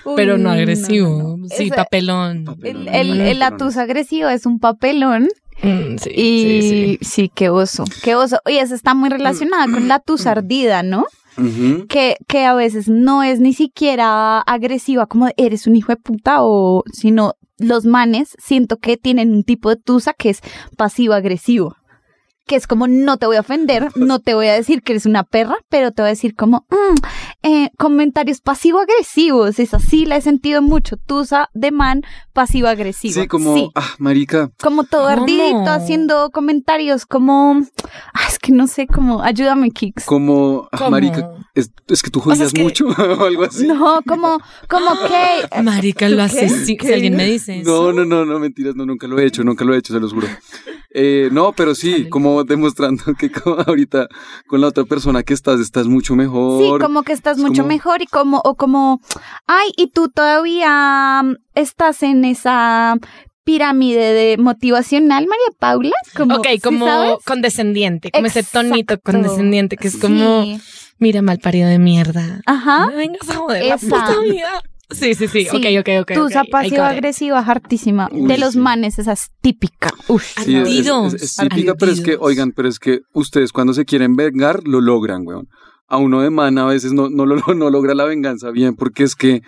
[0.05, 1.49] Uy, pero no no, agresivo, no, no.
[1.49, 2.45] sí, Ese- papelón.
[2.63, 5.29] El, el, el atusa agresivo es un papelón
[5.61, 6.99] Mm, sí, y sí, sí.
[7.03, 8.39] sí, qué oso, qué oso.
[8.47, 10.85] Y eso está muy relacionada con la tusa ardida,
[11.89, 16.39] Que, que a veces no es ni siquiera agresiva como eres un hijo de puta
[16.41, 20.41] o sino los manes siento que tienen un tipo de tusa que es
[20.77, 21.77] pasivo agresivo.
[22.47, 25.07] Que es como no te voy a ofender, no te voy a decir que eres
[25.07, 29.59] una perra, pero te voy a decir como mm, eh, comentarios pasivo-agresivos.
[29.59, 30.97] Es así, la he sentido mucho.
[30.97, 33.15] Tusa de man pasivo-agresivo.
[33.21, 37.63] Sí, como, ah, marica, como todo ardidito haciendo comentarios como
[38.15, 42.21] ah, es que no sé cómo ayúdame Kix como, ah, marica, es, es que tú
[42.21, 42.87] sea, jodías es que- mucho
[43.19, 43.67] o algo así.
[43.67, 46.49] no como como que Marica, lo hace.
[46.49, 47.93] Si, ¿Qué si alguien me dice No, eso.
[47.93, 50.13] no, no, no, mentiras, no, nunca lo he hecho, nunca lo he hecho, se los
[50.13, 50.29] juro.
[50.91, 54.09] Eh, no, pero sí, como demostrando que como ahorita
[54.47, 56.63] con la otra persona que estás, estás mucho mejor.
[56.63, 59.01] sí como que estás es mucho como- mejor y como o como
[59.47, 62.95] ay y tú todavía mm, estás en esa
[63.45, 67.17] pirámide de motivacional María Paula como Ok, ¿sí como sabes?
[67.25, 70.61] condescendiente, como ese tonito condescendiente que es como, Sí.
[70.99, 72.41] mira, mal parido de mierda.
[72.47, 73.87] ajá No me vengas a joder la Esa.
[73.87, 74.63] puta vida.
[74.91, 75.49] Sí, sí, sí, Sí.
[75.57, 76.13] ok, ok, ok.
[76.15, 78.59] Tusa ok, I got pasiva agresiva hartísima Uy, de los sí.
[78.59, 80.25] manes esa es típica Uf.
[80.45, 83.53] Sí, es, es- Ardidos, es- es típica, pero es que, oigan, pero es que ustedes
[83.53, 85.49] cuando se quieren vengar, lo logran, weón.
[85.89, 89.03] A uno de mana a veces no, no, lo, no logra la venganza bien, porque
[89.05, 89.41] es que,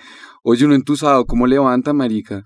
[0.43, 2.45] oye, uno entusado, ¿cómo levanta, marica?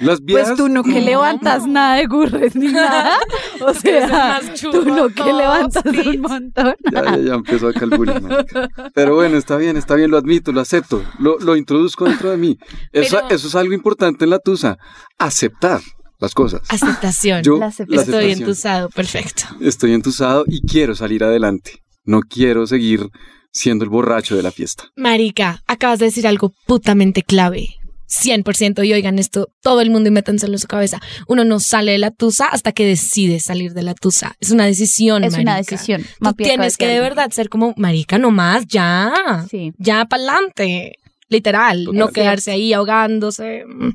[0.00, 0.48] Las viejas...
[0.48, 1.74] Pues tú no que levantas no.
[1.74, 3.18] nada de gurres ni nada.
[3.60, 4.40] O sea,
[4.72, 6.74] tú no que levantas un montón.
[6.92, 8.20] Ya, ya, ya empezó a calcular.
[8.20, 8.68] marica.
[8.92, 12.38] Pero bueno, está bien, está bien, lo admito, lo acepto, lo, lo introduzco dentro de
[12.38, 12.58] mí.
[12.90, 14.78] Eso, Pero- eso es algo importante en la tusa,
[15.16, 15.80] aceptar
[16.18, 16.62] las cosas.
[16.70, 17.42] Aceptación.
[17.44, 18.14] Yo, La aceptación.
[18.14, 19.44] Estoy entusado, perfecto.
[19.60, 21.80] Estoy entusado y quiero salir adelante.
[22.04, 23.08] No quiero seguir
[23.52, 24.84] siendo el borracho de la fiesta.
[24.96, 27.68] Marica, acabas de decir algo putamente clave.
[28.12, 31.00] 100% y oigan esto, todo el mundo y métanselo en su cabeza.
[31.26, 34.36] Uno no sale de la tusa hasta que decide salir de la tusa.
[34.40, 36.02] Es una decisión, Es una decisión.
[36.02, 39.46] Tú Mapi, tienes que de decir verdad ser como, marica, no más, ya.
[39.50, 39.72] Sí.
[39.78, 40.98] Ya pa'lante.
[41.28, 41.88] Literal.
[41.92, 43.90] No quedarse ahí ahogándose mm,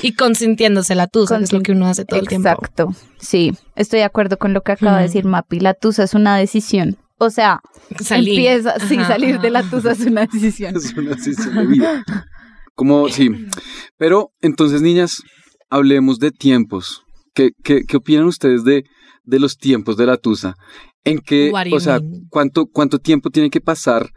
[0.00, 2.48] y consintiéndose la tusa, que es lo que uno hace todo el tiempo.
[2.48, 2.94] Exacto.
[3.20, 5.60] Sí, estoy de acuerdo con lo que acaba de decir Mapi.
[5.60, 6.96] La tusa es una decisión.
[7.18, 7.60] O sea,
[8.00, 8.30] Salir.
[8.38, 10.76] empieza, sí, Ajá, salir de la tusa es una decisión.
[10.76, 12.04] Es una decisión de vida.
[12.74, 13.28] Como, sí.
[13.96, 15.22] Pero entonces, niñas,
[15.68, 17.02] hablemos de tiempos.
[17.34, 18.84] ¿Qué, qué, qué opinan ustedes de,
[19.24, 20.54] de los tiempos de la tusa?
[21.04, 22.26] ¿En qué, o sea, mean?
[22.30, 24.10] cuánto, cuánto tiempo tiene que pasar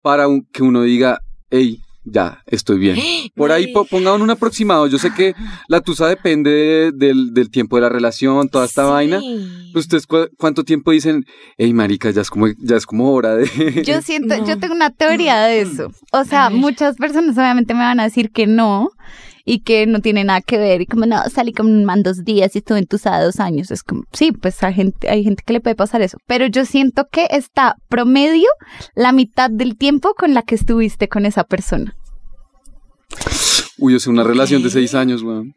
[0.00, 1.18] para un- que uno diga,
[1.50, 2.96] hey, ya, estoy bien?
[3.36, 4.86] Por ahí po- pongan un aproximado.
[4.86, 5.34] Yo sé que
[5.68, 8.90] la tusa depende de- del, del tiempo de la relación, toda esta Sí.
[8.90, 9.20] vaina.
[9.72, 11.24] Pues, ¿Ustedes cu- cuánto tiempo dicen,
[11.58, 13.46] hey, marica, ya es como, ya es como hora de...
[13.86, 14.46] Yo siento, No.
[14.46, 15.92] yo tengo una teoría de eso.
[16.12, 18.90] O sea, muchas personas obviamente me van a decir que no
[19.44, 22.24] y que no tiene nada que ver y como no, salí con un man dos
[22.24, 23.70] días y estuve entusada dos años.
[23.70, 26.18] Es como, sí, pues hay gente, hay gente que le puede pasar eso.
[26.26, 28.48] Pero yo siento que está promedio
[28.94, 31.94] la mitad del tiempo con la que estuviste con esa persona.
[33.78, 35.54] Uy, o sea, una relación de seis años, weón.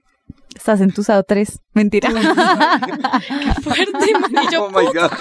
[0.56, 1.60] Estás entusado tres.
[1.74, 2.10] Mentira.
[2.10, 4.86] Qué fuerte, man, yo, Oh my.
[4.86, 5.12] God.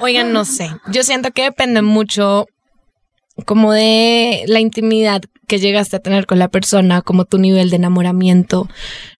[0.00, 0.70] Oigan, no sé.
[0.90, 2.46] Yo siento que depende mucho
[3.46, 7.76] como de la intimidad que llegaste a tener con la persona, como tu nivel de
[7.76, 8.68] enamoramiento.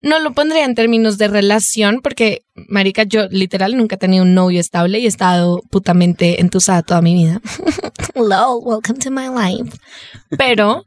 [0.01, 4.33] No lo pondría en términos de relación, porque, marica, yo literal nunca he tenido un
[4.33, 7.41] novio estable y he estado putamente entusada toda mi vida.
[8.15, 9.77] Hello, welcome to my life.
[10.37, 10.85] Pero,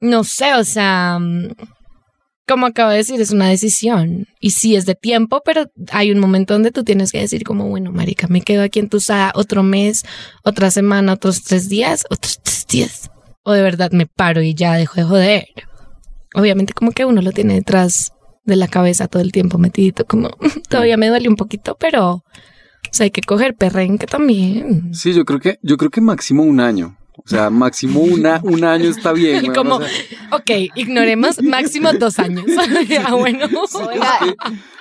[0.00, 1.18] no sé, o sea,
[2.46, 4.26] como acabo de decir, es una decisión.
[4.40, 7.68] Y sí es de tiempo, pero hay un momento donde tú tienes que decir como,
[7.68, 10.04] bueno, marica, me quedo aquí en tu sala otro mes,
[10.44, 13.10] otra semana, otros tres días, otros tres días.
[13.42, 15.46] O de verdad me paro y ya dejo de joder.
[16.34, 18.12] Obviamente como que uno lo tiene detrás
[18.44, 20.30] de la cabeza todo el tiempo metidito, como
[20.68, 22.22] todavía me duele un poquito, pero
[22.98, 24.94] o hay que coger perrenque también.
[24.94, 26.96] Sí, yo creo que, yo creo que máximo un año.
[27.18, 29.44] O sea, máximo una, un año está bien.
[29.44, 29.88] Y como, o sea,
[30.32, 32.44] ok, ignoremos máximo dos años.
[33.04, 33.46] ah, bueno.
[33.88, 34.18] Oiga,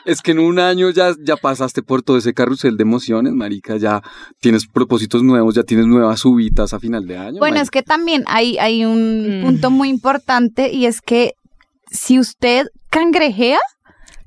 [0.06, 3.78] es que en un año ya, ya pasaste por todo ese carrusel de emociones, marica,
[3.78, 4.02] ya
[4.40, 7.40] tienes propósitos nuevos, ya tienes nuevas subitas a final de año.
[7.40, 7.62] Bueno, marica.
[7.64, 9.44] es que también hay, hay un Mm.
[9.44, 11.34] punto muy importante y es que
[11.90, 13.60] si usted cangrejea,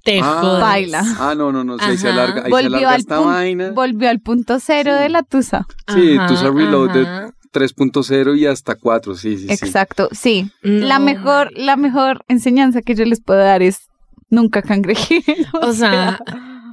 [0.04, 0.60] Te Ah, jodas.
[0.62, 1.02] baila.
[1.18, 3.24] Ah, no, no, no, sí, ahí se alarga, ahí se volvió alarga al, esta pun-
[3.26, 3.70] vaina.
[3.72, 5.02] volvió al punto cero Sí.
[5.02, 5.66] de la tusa.
[5.92, 7.30] Sí, Ajá, Tusa Reloaded ajá.
[7.52, 9.52] 3.0 y hasta 4, sí, sí, sí.
[9.52, 10.50] Exacto, sí.
[10.62, 13.88] La No, mejor, la mejor enseñanza que yo les puedo dar es
[14.30, 15.22] nunca cangrejen.
[15.62, 16.20] O sea,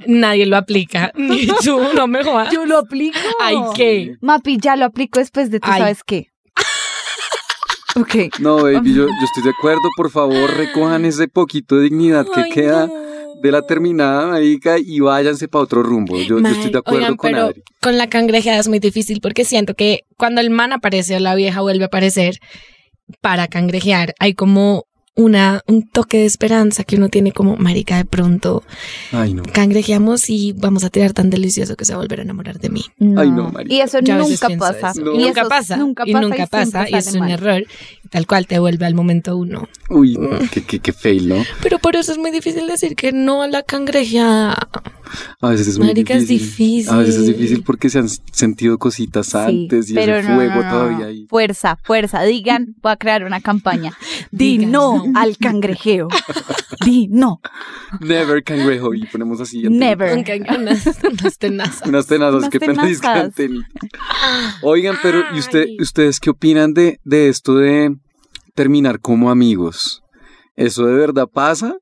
[0.06, 1.12] nadie lo aplica.
[1.16, 2.52] Ni tú, no me jodas.
[2.52, 3.18] yo lo aplico.
[3.40, 4.16] Ay, ¿qué?
[4.20, 5.80] Mapi, ya lo aplico después de tú Ay.
[5.80, 6.28] sabes qué.
[7.98, 8.38] Ok.
[8.40, 12.40] No, baby, yo, yo estoy de acuerdo, por favor, recojan ese poquito de dignidad que
[12.42, 12.92] Ay, queda no.
[13.42, 16.16] De la terminada, marica, y váyanse para otro rumbo.
[16.18, 17.62] Yo, yo estoy de acuerdo oigan, con pero Adri.
[17.80, 21.34] con la cangrejeada es muy difícil porque siento que cuando el man aparece o la
[21.34, 22.38] vieja vuelve a aparecer
[23.20, 24.85] para cangrejear, hay como
[25.16, 28.62] una, un toque de esperanza que uno tiene como, marica, de pronto
[29.12, 29.42] Ay, no.
[29.44, 32.68] cangrejeamos y vamos a tirar tan delicioso que se va a volver a enamorar de
[32.68, 32.84] mí.
[33.00, 33.74] Ay, no, marica.
[33.74, 34.90] Y eso Yo nunca pasa.
[34.90, 35.00] eso.
[35.02, 35.12] No.
[35.14, 35.76] Y nunca eso pasa.
[35.78, 36.70] Nunca y pasa nunca y pasa.
[36.86, 37.30] siempre Y es un mal.
[37.30, 37.66] error.
[38.10, 39.68] Tal cual te vuelve al momento uno.
[39.88, 41.44] Uy, no, qué, qué, qué fail, ¿no?
[41.62, 44.68] Pero por eso es muy difícil decir que no a la cangrejeada.
[45.40, 46.66] A veces es muy Marica, es difícil.
[46.66, 46.94] difícil.
[46.94, 50.34] A veces es difícil porque se han sentido cositas Sí, antes y pero ese no,
[50.36, 51.26] fuego no, no, todavía ahí.
[51.28, 52.22] Fuerza, fuerza.
[52.22, 53.92] Digan, voy a crear una campaña.
[54.30, 56.08] Di Digan no, al cangrejeo.
[56.84, 57.40] Di no.
[58.00, 59.62] Never cangrejo y ponemos así.
[59.62, 60.16] Never.
[60.16, 61.88] Unas, unas tenazas.
[61.88, 62.82] Unas tenazas, qué pena.
[64.62, 67.96] Oigan, pero ¿y usted, ustedes qué opinan de, de esto de
[68.54, 70.02] terminar como amigos?
[70.56, 71.76] ¿Eso de verdad pasa?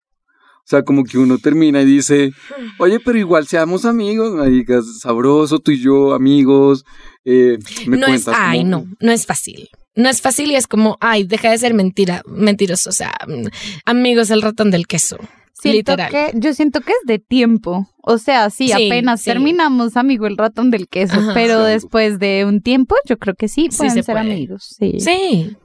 [0.64, 2.30] O sea, como que uno termina y dice,
[2.78, 6.84] oye, pero igual seamos amigos, maricas, sabroso, tú y yo, amigos.
[7.26, 9.68] eh, me no es, ay, cómo- no, no es fácil.
[9.94, 12.88] No es fácil y es como, ay, deja de ser mentira, mentiroso.
[12.90, 13.46] O sea, mm,
[13.84, 15.18] amigos, el ratón del queso.
[15.52, 16.10] Siento literal.
[16.10, 17.86] que, yo siento que es de tiempo.
[18.02, 19.26] O sea, sí, Sí, apenas sí.
[19.30, 21.14] terminamos, amigo, el ratón del queso.
[21.14, 21.32] Ajá.
[21.34, 24.32] pero Sí, después de un tiempo, yo creo que sí, Sí pueden se ser puede.
[24.32, 24.74] amigos.
[24.78, 24.94] Sí.
[24.98, 25.56] Sí.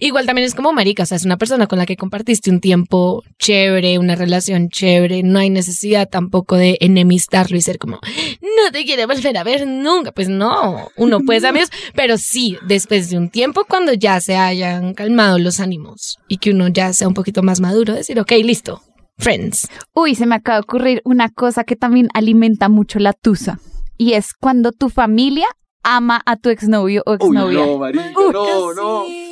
[0.00, 2.60] Igual también es como marica, o sea, es una persona con la que compartiste un
[2.60, 7.98] tiempo chévere, una relación chévere, no hay necesidad tampoco de enemistarlo y ser como,
[8.40, 10.12] no te quiero volver a ver nunca.
[10.12, 14.36] Pues no, uno puede ser amigos, pero sí, después de un tiempo, cuando ya se
[14.36, 18.32] hayan calmado los ánimos y que uno ya sea un poquito más maduro, decir, ok,
[18.42, 18.82] listo,
[19.18, 19.68] friends.
[19.94, 23.58] Uy, se me acaba de ocurrir una cosa que también alimenta mucho la tusa.
[23.98, 25.46] Y es cuando tu familia
[25.84, 27.66] ama a tu exnovio o Uy, exnovia.
[27.66, 29.02] no, marica, no, no.
[29.02, 29.31] Ay,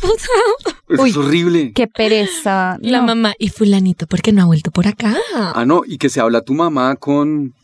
[0.00, 0.76] puta.
[0.88, 1.72] Eso Uy, es horrible.
[1.74, 2.78] Qué pereza.
[2.80, 3.06] La no.
[3.08, 5.16] mamá, y fulanito, ¿por qué no ha vuelto por acá?
[5.34, 7.54] Ah, no, y que se habla tu mamá con,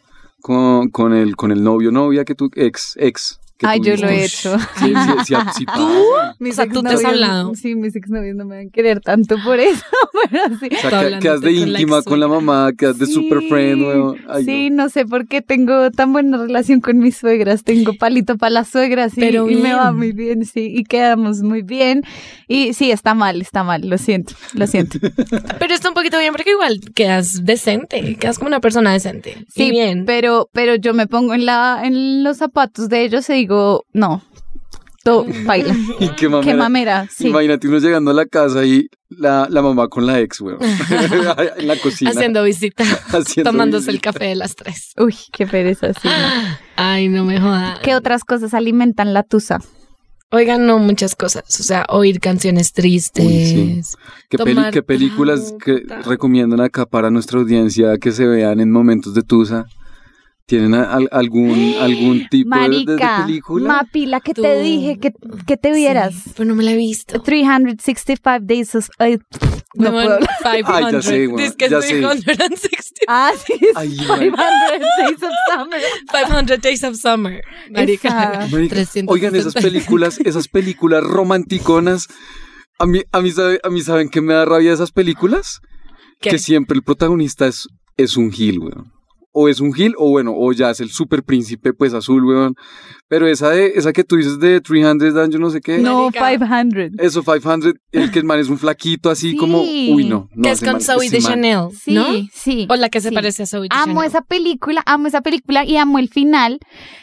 [0.40, 3.38] con, con el, con el novio, novia que tu ex, ex.
[3.60, 4.58] Que Ay, yo lo he hecho.
[4.58, 6.34] Sí, sí, sí, sí pasa.
[6.38, 7.54] Mis O sea, tú te has hablado.
[7.54, 9.84] Sí, mis exnovios no me van a querer tanto por eso,
[10.30, 10.68] pero sí.
[10.72, 13.06] O sea, Tú que- quedas de hablándote con la íntima con la mamá, quedas de
[13.06, 14.16] super friend.
[14.28, 14.84] Ay, sí, no.
[14.84, 14.88] no.
[14.88, 17.62] sé por qué tengo tan buena relación con mis suegras.
[17.62, 21.42] Tengo palito para las suegras y, Pero y me va muy bien, sí, y quedamos
[21.42, 22.02] muy bien.
[22.48, 24.98] Y sí, está mal, está mal, lo siento, lo siento.
[25.58, 29.44] Pero está un poquito bien porque igual quedas decente, quedas como una persona decente.
[29.54, 30.06] Sí, y bien.
[30.06, 33.49] pero, pero yo me pongo en la, en los zapatos de ellos y digo,
[33.92, 34.22] no,
[35.04, 35.74] todo baila.
[35.98, 36.52] Y qué mamera.
[36.52, 37.28] Qué mamera, sí.
[37.28, 40.58] Imagínate uno llegando a la casa y la, la mamá con la ex, weón.
[41.58, 42.10] en la cocina.
[42.10, 44.92] Haciendo visita, haciendo tomándose el café de las tres.
[44.98, 46.08] Uy, qué pereza, sí.
[46.08, 46.58] no.
[46.76, 47.78] Ay, no me jodas.
[47.80, 49.58] ¿Qué otras cosas alimentan la tusa?
[50.32, 51.42] Oigan, no, muchas cosas.
[51.58, 53.24] O sea, oír canciones tristes.
[53.26, 53.96] Uy, sí.
[54.28, 58.70] ¿Qué, peli- Tomar qué películas que recomiendan acá para nuestra audiencia que se vean en
[58.70, 59.66] momentos de tusa?
[60.50, 63.68] ¿Tienen a- al- algún, algún tipo de- de, de Marica, película?
[63.68, 65.12] Mapi, la que Tú- te dije que,
[65.46, 66.12] que te vieras.
[66.14, 67.22] Sí, pero no me la he visto.
[67.22, 68.88] 365 days of...
[68.98, 69.18] ay,
[69.74, 70.30] no Women puedo hablar.
[70.42, 70.74] 500.
[70.74, 71.88] Ay, ya sé, güey, Dice que es ya sé.
[72.00, 73.00] 360.
[73.06, 74.10] Ah, sí, Ay, 500
[74.98, 75.80] days of summer.
[76.10, 77.40] 500 Days of Summer.
[77.70, 78.10] Marica.
[78.10, 79.12] Marica, 360.
[79.12, 82.08] Oigan, esas películas, esas películas romanticonas,
[82.80, 85.60] a mí, a mí, sabe- a mí ¿saben qué me da rabia esas películas?
[86.20, 86.30] ¿Qué?
[86.30, 88.92] Que siempre el protagonista es, es un gil, weón.
[89.32, 92.54] O es un Gil, o bueno, o ya es el super príncipe, pues azul, weón.
[93.08, 95.78] Pero esa de, esa que tú dices de 300 Dan, yo no sé qué.
[95.78, 96.46] No, Marica.
[96.48, 96.98] 500.
[97.04, 99.36] Eso, 500, el que el man es un flaquito así Sí.
[99.36, 100.28] como, uy, no.
[100.34, 102.06] no que es con Zoe de man- Chanel, Sí, ¿no?
[102.32, 102.66] sí.
[102.68, 103.14] O la que se sí.
[103.14, 104.08] parece a Zoe de Amo Chanel.
[104.08, 106.58] esa película, amo esa película y amo el final.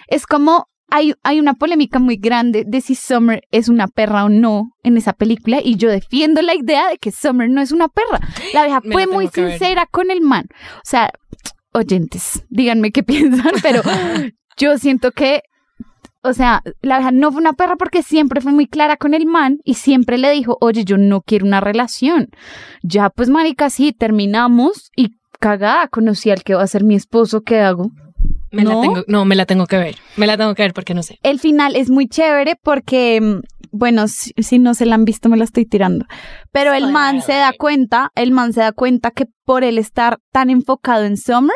[0.08, 4.30] Es como hay, hay una polémica muy grande de si Summer es una perra o
[4.30, 7.90] no en esa película y yo defiendo la idea de que Summer no es una
[7.90, 8.20] perra.
[8.54, 9.50] La vieja Me fue muy ver.
[9.52, 10.46] sincera con el man.
[10.78, 11.12] O sea,
[11.74, 13.82] oyentes, díganme qué piensan, pero
[14.58, 15.42] yo siento que,
[16.24, 19.26] o sea, la vieja no fue una perra porque siempre fue muy clara con el
[19.26, 22.30] man y siempre le dijo, oye, yo no quiero una relación.
[22.84, 27.42] Ya, pues, marica, sí, terminamos y cagada, conocí al que va a ser mi esposo,
[27.42, 27.92] ¿qué hago?
[28.52, 28.82] Me la ¿No?
[28.82, 29.96] tengo, no, me la tengo que ver.
[30.16, 31.20] Me la tengo que ver porque no sé.
[31.22, 35.30] El final es muy chévere porque, mm, bueno, si, si no se la han visto,
[35.30, 36.06] me la estoy tirando.
[36.52, 40.20] Pero el man se da cuenta, el man se da cuenta que por él estar
[40.32, 41.56] tan enfocado en Summer,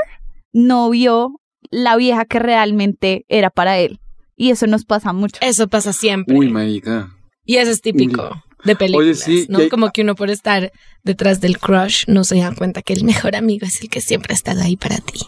[0.54, 4.00] no vio la vieja que realmente era para él.
[4.36, 5.40] Y eso nos pasa mucho.
[5.42, 6.36] Eso pasa siempre.
[6.36, 7.10] Uy, marica.
[7.46, 8.30] y eso es típico
[8.66, 9.60] de películas, sí, ¿no?
[9.60, 10.72] y hay- Como que uno por estar
[11.04, 14.34] detrás del crush no se da cuenta que el mejor amigo es el que siempre
[14.34, 15.20] ha estado ahí para ti.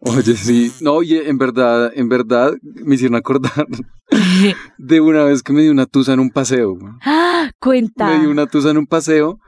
[0.00, 0.72] Oye, sí.
[0.80, 3.66] No, oye, en verdad, en verdad, me hicieron acordar
[4.78, 6.76] de una vez que me di una tusa en un paseo.
[7.02, 7.50] ¡Ah!
[7.60, 8.06] Cuenta.
[8.08, 9.38] Me di una tusa en un paseo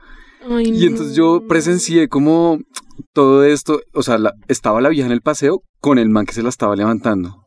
[0.49, 2.59] Ay, y entonces yo presencié como
[3.13, 6.33] todo esto, o sea, la- estaba la vieja en el paseo con el man que
[6.33, 7.44] se la estaba levantando.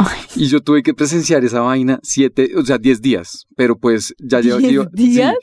[0.00, 0.18] Ay.
[0.36, 4.40] Y yo tuve que presenciar esa vaina siete, o sea, diez días, pero pues ya
[4.40, 4.58] llevo...
[4.58, 5.34] ¿Diez iba- días?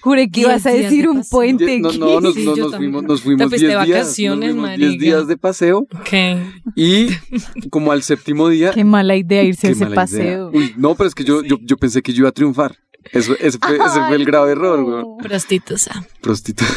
[0.00, 1.30] Juré que ibas a decir de un sí.
[1.32, 1.64] puente.
[1.66, 4.50] Die- No, no, nos, Sí, no, nos fuimos, nos fuimos diez de días, nos vacaciones,
[4.52, 5.86] fuimos diez días de paseo
[6.76, 7.08] y
[7.70, 10.50] como al séptimo día Qué mala idea irse a ese paseo.
[10.54, 12.76] Uy, no, pero es que yo, yo, yo pensé que yo iba a triunfar.
[13.12, 14.86] Eso, ese, fue, ese fue el grave error, no.
[14.86, 15.18] weón.
[15.18, 16.04] Prostituta.
[16.20, 16.72] Prostituta.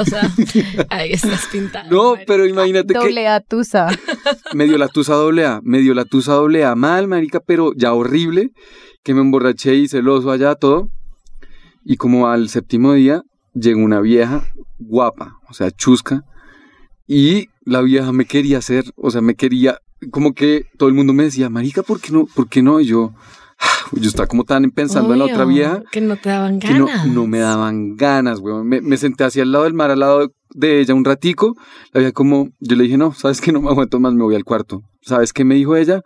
[0.00, 0.30] O sea,
[0.90, 1.88] ahí estás pintada.
[1.90, 2.24] No, marica.
[2.26, 3.88] pero imagínate que Doble A tusa.
[4.54, 7.72] me dio la tusa doble A, me dio la tusa doble A mal, marica, pero
[7.74, 8.50] ya horrible,
[9.02, 10.88] que me emborraché y celoso allá, todo.
[11.84, 13.22] Y como al séptimo día,
[13.54, 14.44] llegó una vieja
[14.78, 16.24] guapa, o sea, chusca,
[17.06, 19.78] y la vieja me quería hacer, o sea, me quería,
[20.10, 22.26] como que todo el mundo me decía, marica, ¿por qué no?
[22.26, 22.80] ¿Por qué no?
[22.80, 23.12] Y yo,
[23.92, 25.82] yo estaba como tan pensando en la otra vieja.
[25.90, 27.06] Que no te daban que ganas.
[27.06, 28.66] no, no me daban ganas, weón.
[28.66, 31.54] Me, me senté hacia el lado del mar, al lado de ella un ratico.
[31.92, 34.34] La veía como, yo le dije, no, sabes que no me aguanto más, me voy
[34.34, 34.82] al cuarto.
[35.02, 36.02] ¿Sabes qué me dijo ella?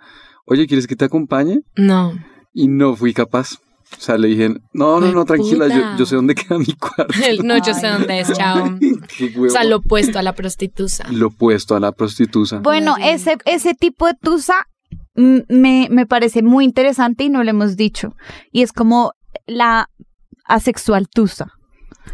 [0.47, 1.61] Oye, ¿quieres que te acompañe?
[1.77, 2.12] No.
[2.53, 3.59] Y no fui capaz.
[3.97, 7.14] O sea, le dije, no, no, no, tranquila, yo, sé dónde queda mi cuarto.
[7.45, 8.79] No, yo sé dónde es, chao.
[9.47, 11.07] O sea, lo opuesto a la prostituta.
[11.11, 12.59] Lo opuesto a la prostituta.
[12.59, 14.67] Bueno, ese, ese tipo de tusa
[15.14, 18.14] me, me parece muy interesante y no lo hemos dicho.
[18.53, 19.12] Y es como
[19.46, 19.88] la
[20.44, 21.53] asexual tusa.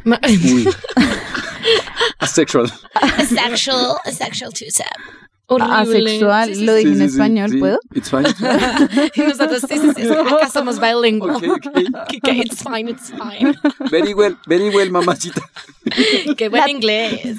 [0.05, 0.69] Uy.
[2.19, 2.71] Asexual.
[3.29, 4.85] Sexual, sexual tusa.
[5.47, 6.11] Horrible.
[6.13, 7.59] Asexual, Sí, sí, lo dije en Sí, sí, sí, español, sí.
[7.59, 7.79] ¿puedo?
[7.93, 8.29] It's fine.
[8.29, 9.11] it's fine.
[9.17, 11.39] Y nosotros, sí, sí, sí, acá somos bilingües.
[12.23, 13.55] It's fine, it's fine.
[13.91, 15.43] Very well, very well, mamacita.
[16.37, 17.39] Qué buen La- inglés.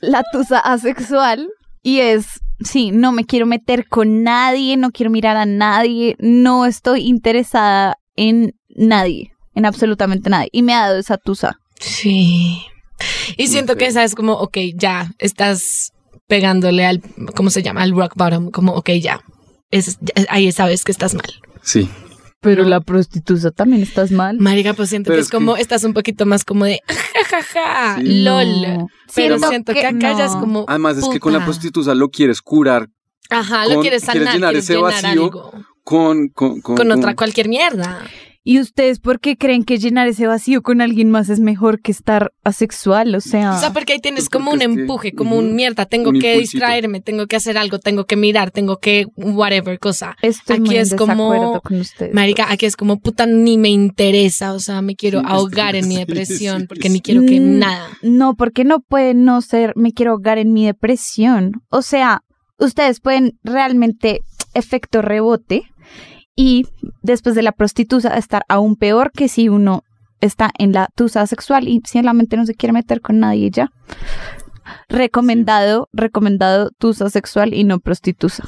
[0.00, 1.48] La tusa asexual
[1.82, 6.66] y es, sí, no me quiero meter con nadie, no quiero mirar a nadie, no
[6.66, 10.48] estoy interesada en nadie, en absolutamente nadie.
[10.52, 11.58] Y me ha dado esa tusa.
[11.80, 12.60] Sí.
[13.36, 15.92] Y siento que esa es como, ok, ya, estás
[16.26, 17.00] pegándole al,
[17.34, 17.82] ¿cómo se llama?
[17.82, 19.20] Al rock bottom, como, ok, ya.
[19.70, 21.30] Es, ya- ahí sabes que estás mal.
[21.62, 21.88] Sí.
[22.40, 24.38] Pero la prostituta también estás mal.
[24.38, 26.80] Marica, pues siento Pero que es es como, estás un poquito más como de,
[27.24, 28.22] jajaja, Sí.
[28.22, 28.62] lol.
[28.62, 28.88] No.
[29.14, 30.40] Pero siento, que, acá ya es no.
[30.40, 30.64] como.
[30.68, 31.46] Además, es que con la puta.
[31.46, 32.88] prostituta lo quieres curar
[33.30, 35.50] Ajá, lo con- quieres quieres sanar, llenar quieres ese llenar vacío algo.
[35.84, 36.28] con...
[36.28, 38.02] Con, con, Con otra cualquier mierda.
[38.50, 41.92] ¿Y ustedes por qué creen que llenar ese vacío con alguien más es mejor que
[41.92, 43.14] estar asexual?
[43.14, 46.08] O sea, O sea, porque ahí tienes Pues como un empuje, como un mierda, tengo
[46.08, 46.56] un que impulsito.
[46.56, 50.16] distraerme, tengo que hacer algo, tengo que mirar, tengo que whatever cosa.
[50.22, 52.14] estoy aquí muy en es como- con ustedes.
[52.14, 55.86] Marica, aquí es como puta ni me interesa, o sea, me quiero Sí, ahogar en
[55.86, 56.94] mi depresión sí, porque sí.
[56.94, 57.86] ni quiero que Mm, nada.
[58.00, 61.52] No, porque no puede no ser, me quiero ahogar en mi depresión.
[61.68, 62.22] O sea,
[62.58, 64.22] ustedes pueden realmente
[64.54, 65.64] efecto rebote
[66.40, 66.66] y
[67.02, 69.82] después de la prostituta estar aún peor que si uno
[70.20, 73.72] está en la tusa sexual y simplemente no se quiere meter con nadie ya.
[74.88, 78.44] Recomendado, recomendado tusa sexual y no prostituta.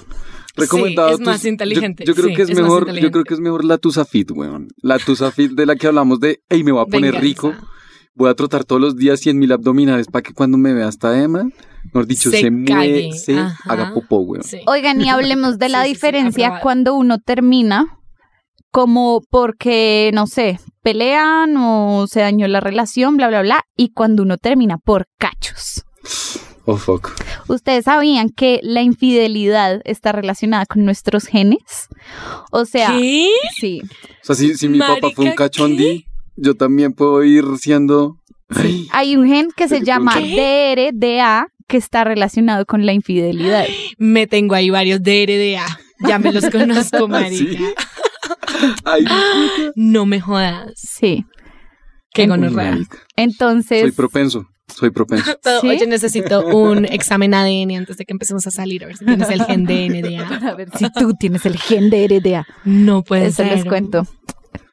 [0.57, 1.09] Recomendado.
[1.09, 3.40] Sí, es más yo- inteligente, Yo, creo sí, que es, mejor, yo creo que es
[3.40, 4.68] mejor la Tusa Fit, weón.
[4.83, 7.20] La Tusa Fit de la que hablamos de, hey, me voy a poner Venganza.
[7.20, 7.55] rico,
[8.14, 11.20] voy a trotar todos los días 100 mil abdominales para que cuando me vea esta
[11.20, 11.48] Emma,
[11.85, 13.73] mejor dicho, Se se, mueve, se ajá.
[13.73, 14.43] haga popó, weón.
[14.45, 14.61] Sí.
[14.66, 17.99] Oigan, y hablemos de la Sí, sí, sí, diferencia cuando uno termina,
[18.71, 24.22] como porque, no sé, pelean o se dañó la relación, bla, bla, bla, y cuando
[24.22, 25.85] uno termina por cachos.
[26.66, 27.11] Oh, fuck.
[27.49, 31.89] ¿Ustedes sabían que la infidelidad está relacionada con nuestros genes?
[32.53, 33.28] O sea, ¿Qué?
[33.59, 33.81] sí.
[33.83, 33.89] O
[34.24, 36.05] sea, si, si mi papá fue un cachondi,
[36.37, 38.16] yo también puedo ir siendo...
[38.51, 40.93] Ay, Hay un gen que se llama ¿Qué?
[40.93, 43.64] DRDA que está relacionado con la infidelidad.
[43.97, 45.79] Me tengo ahí varios de RDA.
[46.09, 47.59] Ya me los conozco, marica.
[48.51, 48.75] Sí.
[48.85, 49.05] ay,
[49.77, 50.73] No me jodas.
[50.75, 51.25] Sí.
[52.12, 52.77] Qué gonorrea.
[53.16, 55.35] Entonces, Soy propenso, soy propenso.
[55.43, 55.68] Todo- ¿Sí?
[55.68, 59.31] Oye, necesito un examen ADN antes de que empecemos a salir, a ver si tienes
[59.31, 60.29] el gen de NDA.
[60.41, 62.47] para ver si tú tienes el gen de RDA.
[62.64, 63.53] No puede Eso ser.
[63.53, 64.07] les cuento.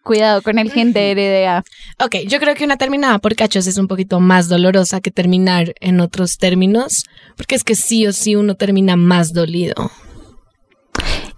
[0.08, 1.66] Cuidado con el gen de RDA.
[2.04, 5.76] Ok, yo creo que una terminada por cachos es un poquito más dolorosa que terminar
[5.82, 7.04] en otros términos,
[7.36, 9.76] porque es que sí o sí uno termina más dolido.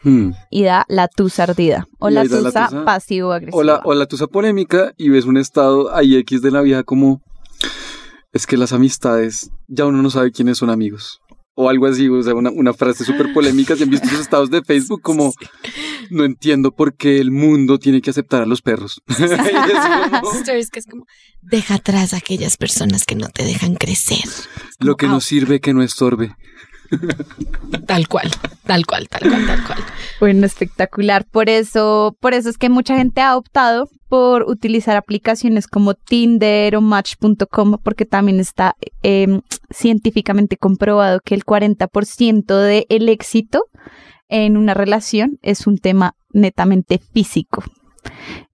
[0.02, 0.32] Hmm.
[0.50, 2.86] y da la tusa ardida o la tusa tusa.
[2.86, 3.60] pasivo-agresiva.
[3.60, 6.84] O la, o la tusa polémica y ves un estado ahí X de la vieja
[6.84, 7.22] como...
[8.32, 11.20] Es que las amistades, ya uno no sabe quiénes son amigos.
[11.62, 13.76] O algo así, o sea, una, una frase súper polémica.
[13.76, 15.34] Si han visto esos estados de Facebook como...
[16.10, 19.04] No entiendo por qué el mundo tiene que aceptar a los perros.
[20.22, 21.06] Como, que es como,
[21.42, 24.24] deja atrás a aquellas personas que no te dejan crecer.
[24.80, 26.36] Lo que Como, no sirve que no estorbe.
[27.86, 28.30] Tal cual,
[28.66, 29.80] tal cual, tal cual, tal cual.
[30.20, 31.26] Bueno, espectacular.
[31.26, 36.76] Por eso, por eso es que mucha gente ha optado por utilizar aplicaciones como Tinder
[36.76, 43.66] o Match.com, porque también está eh, científicamente comprobado que el 40% del éxito
[44.28, 47.64] en una relación es un tema netamente físico.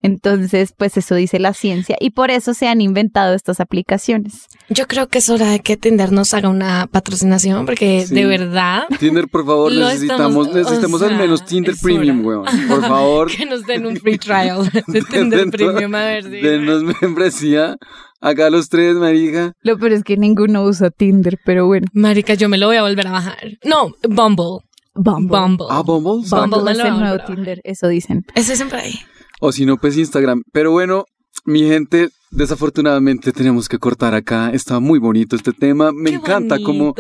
[0.02, 4.46] Entonces, pues eso dice la ciencia y por eso se han inventado estas aplicaciones.
[4.70, 8.14] Yo creo que es hora de que Tinder nos haga una patrocinación, porque Sí.
[8.16, 12.46] de verdad Tinder, por favor, necesitamos, estamos- necesitamos o al sea, menos Tinder Premium, weón.
[12.68, 16.30] Por favor, que nos den un free trial de Tinder Premium, a ver si...
[16.30, 17.78] denos membresía.
[18.22, 19.52] Acá los tres, marica.
[19.62, 21.86] Lo peor es que ninguno usa Tinder, pero bueno.
[21.94, 23.38] Marica, yo me lo voy a volver a bajar.
[23.64, 24.66] No, Bumble.
[24.96, 25.38] Bumble.
[25.70, 26.28] Ah, Bumble.
[26.28, 26.48] Bumble.
[26.58, 28.24] Bumble es el nuevo Tinder, eso dicen.
[28.34, 28.94] Ese siempre ahí.
[29.40, 30.44] O si no, pues Instagram.
[30.52, 31.06] Pero bueno,
[31.46, 34.50] mi gente, desafortunadamente tenemos que cortar acá.
[34.52, 35.92] Está muy bonito este tema.
[35.92, 36.94] Me Qué encanta cómo,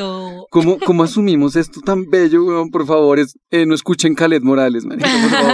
[0.50, 2.70] cómo, cómo asumimos esto tan bello, weón.
[2.70, 5.54] Por favor, es- eh, no escuchen Khaled Morales, por favor.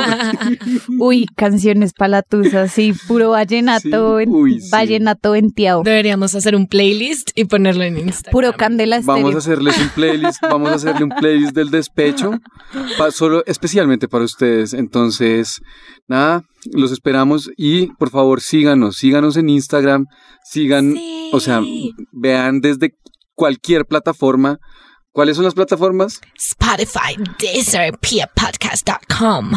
[0.99, 4.69] Uy, canciones palatusas, sí, puro vallenato, Sí, en- uy, sí.
[4.71, 5.31] vallenato.
[5.83, 8.31] Deberíamos hacer un playlist y ponerlo en Instagram.
[8.31, 9.35] Puro candela Vamos estéreo.
[9.35, 12.31] a hacerles un playlist, vamos a hacerle un playlist del despecho,
[12.97, 14.73] pa- solo especialmente para ustedes.
[14.73, 15.61] Entonces,
[16.07, 16.43] nada,
[16.73, 19.60] los esperamos y por favor síganos, síganos en Instagram,
[20.43, 21.29] sigan, Sí.
[21.33, 21.61] o sea,
[22.11, 22.95] vean desde
[23.35, 24.59] cualquier plataforma.
[25.13, 26.21] ¿Cuáles son las plataformas?
[26.37, 29.51] Spotify, Deezer, PiaPodcast.com,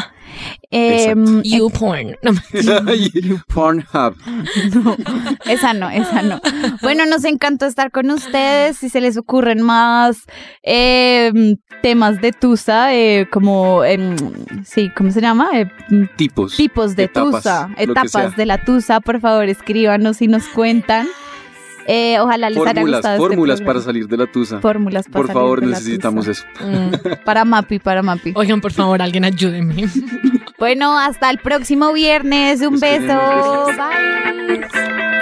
[0.77, 2.17] Em, YouPorn.
[2.23, 2.33] No,
[3.55, 4.17] Pornhub.
[5.47, 6.41] esa no, esa no.
[6.83, 8.77] Bueno, nos encantó estar con ustedes.
[8.79, 10.17] Si se les ocurren más
[10.63, 13.83] em, temas de Tusa, eh, como,
[14.65, 15.49] sí, ¿cómo se llama?
[15.55, 15.71] Eh,
[16.17, 16.57] Tipos.
[16.57, 21.07] tipos de Etapas, Tusa, etapas de la Tusa, por favor, escríbanos y nos cuentan.
[21.87, 23.15] Eh, ojalá les haya Fórmulas, gustado.
[23.17, 24.59] este fórmulas para salir de la tusa.
[24.61, 26.47] Fórmulas para Por salir favor, de la necesitamos tusa.
[26.57, 26.67] eso.
[26.67, 27.25] Mm.
[27.27, 28.33] Para Mapi, para Mapi.
[28.35, 29.85] Oigan, por favor, alguien ayúdeme.
[30.59, 32.61] Bueno, hasta el próximo viernes.
[32.63, 33.67] Un beso.
[33.77, 35.14] Bye.